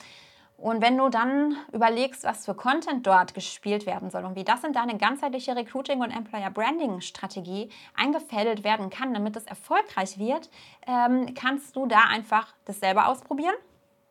Und 0.57 0.81
wenn 0.81 0.97
du 0.97 1.09
dann 1.09 1.55
überlegst, 1.71 2.23
was 2.23 2.45
für 2.45 2.55
Content 2.55 3.05
dort 3.05 3.35
gespielt 3.35 3.85
werden 3.85 4.09
soll 4.09 4.25
und 4.25 4.35
wie 4.35 4.43
das 4.43 4.63
in 4.63 4.73
deine 4.73 4.97
ganzheitliche 4.97 5.55
Recruiting- 5.55 6.01
und 6.01 6.09
Employer-Branding-Strategie 6.09 7.69
eingefädelt 7.95 8.63
werden 8.63 8.89
kann, 8.89 9.13
damit 9.13 9.35
es 9.35 9.45
erfolgreich 9.45 10.17
wird, 10.17 10.49
ähm, 10.87 11.35
kannst 11.35 11.75
du 11.75 11.85
da 11.85 12.05
einfach 12.09 12.55
das 12.65 12.79
selber 12.79 13.07
ausprobieren 13.07 13.53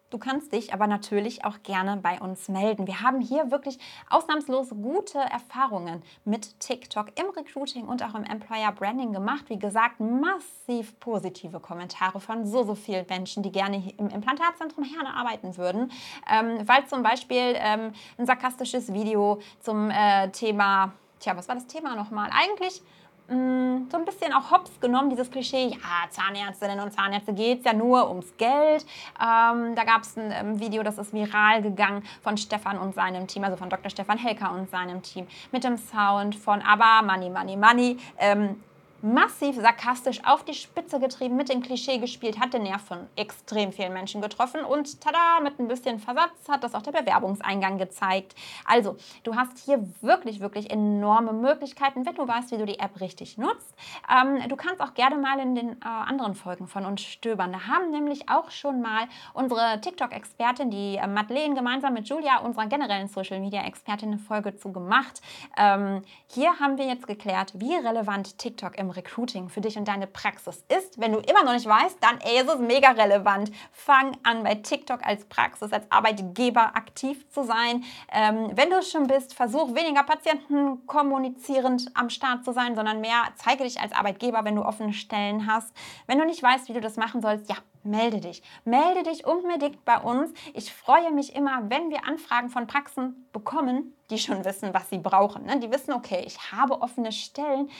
Du 0.08 0.18
kannst 0.18 0.52
dich 0.52 0.72
aber 0.72 0.86
natürlich 0.86 1.44
auch 1.44 1.62
gerne 1.64 1.96
bei 1.96 2.20
uns 2.20 2.48
melden. 2.48 2.86
Wir 2.86 3.00
haben 3.00 3.20
hier 3.20 3.50
wirklich 3.50 3.78
ausnahmslos 4.08 4.70
gute 4.70 5.18
Erfahrungen 5.18 6.02
mit 6.24 6.60
TikTok 6.60 7.08
im 7.18 7.26
Recruiting 7.30 7.88
und 7.88 8.04
auch 8.04 8.14
im 8.14 8.22
Employer 8.22 8.70
Branding 8.70 9.12
gemacht. 9.12 9.46
Wie 9.48 9.58
gesagt, 9.58 9.98
massiv 9.98 10.98
positive 11.00 11.58
Kommentare 11.58 12.20
von 12.20 12.46
so, 12.46 12.62
so 12.62 12.76
vielen 12.76 13.04
Menschen, 13.08 13.42
die 13.42 13.50
gerne 13.50 13.82
im 13.98 14.08
Implantatzentrum 14.08 14.84
Herne 14.84 15.12
arbeiten 15.12 15.56
würden, 15.56 15.90
ähm, 16.30 16.66
weil 16.68 16.86
zum 16.86 17.02
Beispiel 17.02 17.54
ähm, 17.56 17.92
ein 18.16 18.26
sarkastisches 18.26 18.92
Video 18.92 19.40
zum 19.60 19.90
äh, 19.90 20.30
Thema, 20.30 20.92
tja, 21.18 21.36
was 21.36 21.48
war 21.48 21.56
das 21.56 21.66
Thema 21.66 21.96
nochmal? 21.96 22.30
Eigentlich 22.32 22.80
Mm, 23.28 23.88
so 23.90 23.98
ein 23.98 24.04
bisschen 24.04 24.32
auch 24.32 24.52
hops 24.52 24.78
genommen, 24.80 25.10
dieses 25.10 25.28
Klischee, 25.28 25.70
ja, 25.70 26.10
Zahnärztinnen 26.10 26.78
und 26.78 26.92
Zahnärzte 26.92 27.32
geht 27.32 27.58
es 27.58 27.64
ja 27.64 27.72
nur 27.72 28.08
ums 28.08 28.36
Geld. 28.36 28.86
Ähm, 29.20 29.74
da 29.74 29.82
gab 29.84 30.02
es 30.02 30.16
ein 30.16 30.30
ähm, 30.30 30.60
Video, 30.60 30.84
das 30.84 30.96
ist 30.96 31.12
viral 31.12 31.60
gegangen 31.60 32.04
von 32.22 32.36
Stefan 32.36 32.78
und 32.78 32.94
seinem 32.94 33.26
Team, 33.26 33.42
also 33.42 33.56
von 33.56 33.68
Dr. 33.68 33.90
Stefan 33.90 34.18
Helker 34.18 34.52
und 34.52 34.70
seinem 34.70 35.02
Team, 35.02 35.26
mit 35.50 35.64
dem 35.64 35.76
Sound 35.76 36.36
von 36.36 36.62
Aber 36.62 37.04
Money, 37.04 37.30
Money, 37.30 37.56
Money. 37.56 37.96
Ähm, 38.18 38.62
massiv 39.02 39.56
sarkastisch 39.56 40.24
auf 40.24 40.44
die 40.44 40.54
Spitze 40.54 40.98
getrieben, 40.98 41.36
mit 41.36 41.48
dem 41.48 41.62
Klischee 41.62 41.98
gespielt, 41.98 42.40
hat 42.40 42.54
den 42.54 42.62
Nerv 42.62 42.82
von 42.82 43.06
extrem 43.16 43.72
vielen 43.72 43.92
Menschen 43.92 44.20
getroffen 44.20 44.64
und 44.64 45.00
tada, 45.00 45.40
mit 45.42 45.58
ein 45.58 45.68
bisschen 45.68 45.98
Versatz 45.98 46.48
hat 46.48 46.64
das 46.64 46.74
auch 46.74 46.82
der 46.82 46.92
Bewerbungseingang 46.92 47.78
gezeigt. 47.78 48.34
Also, 48.64 48.96
du 49.22 49.36
hast 49.36 49.58
hier 49.58 49.86
wirklich, 50.00 50.40
wirklich 50.40 50.70
enorme 50.70 51.32
Möglichkeiten, 51.32 52.06
wenn 52.06 52.14
du 52.14 52.26
weißt, 52.26 52.52
wie 52.52 52.58
du 52.58 52.66
die 52.66 52.78
App 52.78 53.00
richtig 53.00 53.38
nutzt. 53.38 53.74
Ähm, 54.10 54.48
du 54.48 54.56
kannst 54.56 54.80
auch 54.80 54.94
gerne 54.94 55.16
mal 55.16 55.38
in 55.38 55.54
den 55.54 55.72
äh, 55.72 55.84
anderen 55.84 56.34
Folgen 56.34 56.66
von 56.66 56.84
uns 56.84 57.02
stöbern. 57.02 57.52
Da 57.52 57.66
haben 57.66 57.90
nämlich 57.90 58.28
auch 58.28 58.50
schon 58.50 58.80
mal 58.80 59.06
unsere 59.34 59.80
TikTok-Expertin, 59.80 60.70
die 60.70 60.96
äh, 60.96 61.06
Madeleine, 61.06 61.54
gemeinsam 61.54 61.94
mit 61.94 62.08
Julia, 62.08 62.38
unserer 62.38 62.66
generellen 62.66 63.08
Social-Media-Expertin, 63.08 64.12
eine 64.12 64.18
Folge 64.18 64.56
zu 64.56 64.72
gemacht. 64.72 65.20
Ähm, 65.56 66.02
hier 66.28 66.58
haben 66.58 66.78
wir 66.78 66.86
jetzt 66.86 67.06
geklärt, 67.06 67.52
wie 67.54 67.74
relevant 67.74 68.38
TikTok 68.38 68.78
im 68.78 68.85
Recruiting 68.90 69.48
für 69.48 69.60
dich 69.60 69.76
und 69.76 69.88
deine 69.88 70.06
Praxis 70.06 70.64
ist. 70.68 71.00
Wenn 71.00 71.12
du 71.12 71.18
immer 71.18 71.44
noch 71.44 71.52
nicht 71.52 71.66
weißt, 71.66 71.98
dann 72.00 72.18
ey, 72.20 72.40
ist 72.40 72.48
es 72.48 72.58
mega 72.58 72.90
relevant. 72.90 73.50
Fang 73.72 74.16
an 74.22 74.42
bei 74.42 74.54
TikTok 74.54 75.04
als 75.06 75.24
Praxis, 75.26 75.72
als 75.72 75.90
Arbeitgeber 75.90 76.76
aktiv 76.76 77.28
zu 77.30 77.44
sein. 77.44 77.84
Ähm, 78.12 78.50
wenn 78.54 78.70
du 78.70 78.76
es 78.76 78.90
schon 78.90 79.06
bist, 79.06 79.34
versuch 79.34 79.74
weniger 79.74 80.02
Patienten 80.02 80.86
kommunizierend 80.86 81.86
am 81.94 82.10
Start 82.10 82.44
zu 82.44 82.52
sein, 82.52 82.74
sondern 82.74 83.00
mehr 83.00 83.22
zeige 83.36 83.64
dich 83.64 83.80
als 83.80 83.92
Arbeitgeber, 83.92 84.44
wenn 84.44 84.56
du 84.56 84.64
offene 84.64 84.92
Stellen 84.92 85.46
hast. 85.46 85.72
Wenn 86.06 86.18
du 86.18 86.24
nicht 86.24 86.42
weißt, 86.42 86.68
wie 86.68 86.74
du 86.74 86.80
das 86.80 86.96
machen 86.96 87.20
sollst, 87.20 87.48
ja, 87.48 87.56
melde 87.86 88.20
dich. 88.20 88.42
Melde 88.64 89.02
dich 89.04 89.26
unbedingt 89.26 89.84
bei 89.84 89.98
uns. 89.98 90.32
Ich 90.54 90.72
freue 90.72 91.12
mich 91.12 91.34
immer, 91.34 91.70
wenn 91.70 91.90
wir 91.90 92.06
Anfragen 92.06 92.50
von 92.50 92.66
Praxen 92.66 93.26
bekommen, 93.32 93.94
die 94.10 94.18
schon 94.18 94.44
wissen, 94.44 94.74
was 94.74 94.90
sie 94.90 94.98
brauchen. 94.98 95.44
Ne? 95.44 95.58
Die 95.60 95.70
wissen, 95.70 95.92
okay, 95.92 96.22
ich 96.26 96.52
habe 96.52 96.82
offene 96.82 97.12
Stellen 97.12 97.70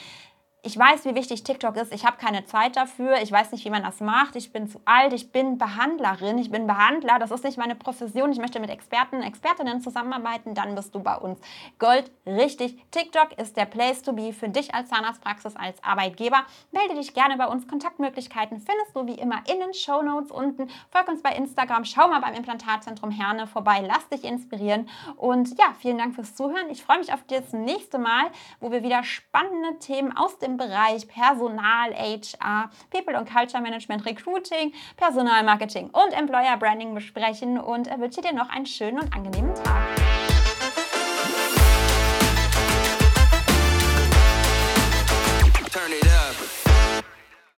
ich 0.66 0.76
weiß, 0.76 1.04
wie 1.04 1.14
wichtig 1.14 1.44
TikTok 1.44 1.76
ist. 1.76 1.94
Ich 1.94 2.04
habe 2.04 2.16
keine 2.16 2.44
Zeit 2.44 2.74
dafür. 2.74 3.22
Ich 3.22 3.30
weiß 3.30 3.52
nicht, 3.52 3.64
wie 3.64 3.70
man 3.70 3.84
das 3.84 4.00
macht. 4.00 4.34
Ich 4.34 4.52
bin 4.52 4.66
zu 4.66 4.80
alt. 4.84 5.12
Ich 5.12 5.30
bin 5.30 5.58
Behandlerin. 5.58 6.38
Ich 6.38 6.50
bin 6.50 6.66
Behandler. 6.66 7.20
Das 7.20 7.30
ist 7.30 7.44
nicht 7.44 7.56
meine 7.56 7.76
Profession. 7.76 8.32
Ich 8.32 8.38
möchte 8.38 8.58
mit 8.58 8.68
Experten, 8.68 9.22
Expertinnen 9.22 9.80
zusammenarbeiten. 9.80 10.54
Dann 10.54 10.74
bist 10.74 10.92
du 10.92 10.98
bei 10.98 11.14
uns. 11.14 11.38
Gold, 11.78 12.10
richtig. 12.26 12.76
TikTok 12.90 13.38
ist 13.38 13.56
der 13.56 13.66
Place 13.66 14.02
to 14.02 14.12
be 14.12 14.32
für 14.32 14.48
dich 14.48 14.74
als 14.74 14.88
Zahnarztpraxis, 14.88 15.54
als 15.54 15.82
Arbeitgeber. 15.84 16.44
Melde 16.72 16.96
dich 16.96 17.14
gerne 17.14 17.36
bei 17.36 17.46
uns. 17.46 17.68
Kontaktmöglichkeiten 17.68 18.58
findest 18.58 18.96
du 18.96 19.06
wie 19.06 19.20
immer 19.20 19.44
in 19.48 19.60
den 19.60 19.72
Show 19.72 20.02
Notes 20.02 20.32
unten. 20.32 20.68
Folg 20.90 21.06
uns 21.06 21.22
bei 21.22 21.30
Instagram. 21.30 21.84
Schau 21.84 22.08
mal 22.08 22.20
beim 22.20 22.34
Implantatzentrum 22.34 23.12
Herne 23.12 23.46
vorbei. 23.46 23.84
Lass 23.86 24.08
dich 24.08 24.24
inspirieren. 24.24 24.88
Und 25.16 25.56
ja, 25.60 25.74
vielen 25.78 25.98
Dank 25.98 26.16
fürs 26.16 26.34
Zuhören. 26.34 26.70
Ich 26.70 26.82
freue 26.82 26.98
mich 26.98 27.12
auf 27.12 27.22
das 27.28 27.52
nächste 27.52 27.98
Mal, 28.00 28.24
wo 28.58 28.72
wir 28.72 28.82
wieder 28.82 29.04
spannende 29.04 29.78
Themen 29.78 30.16
aus 30.16 30.40
dem 30.40 30.55
Bereich 30.56 31.06
Personal, 31.08 31.92
HR, 31.94 32.70
People 32.90 33.18
und 33.18 33.30
Culture 33.30 33.62
Management, 33.62 34.06
Recruiting, 34.06 34.72
Personalmarketing 34.96 35.90
und 35.90 36.12
Employer 36.12 36.56
Branding 36.56 36.94
besprechen 36.94 37.58
und 37.58 37.88
wünsche 37.98 38.20
dir 38.20 38.32
noch 38.32 38.50
einen 38.50 38.66
schönen 38.66 39.00
und 39.00 39.14
angenehmen 39.14 39.54
Tag. 39.54 40.05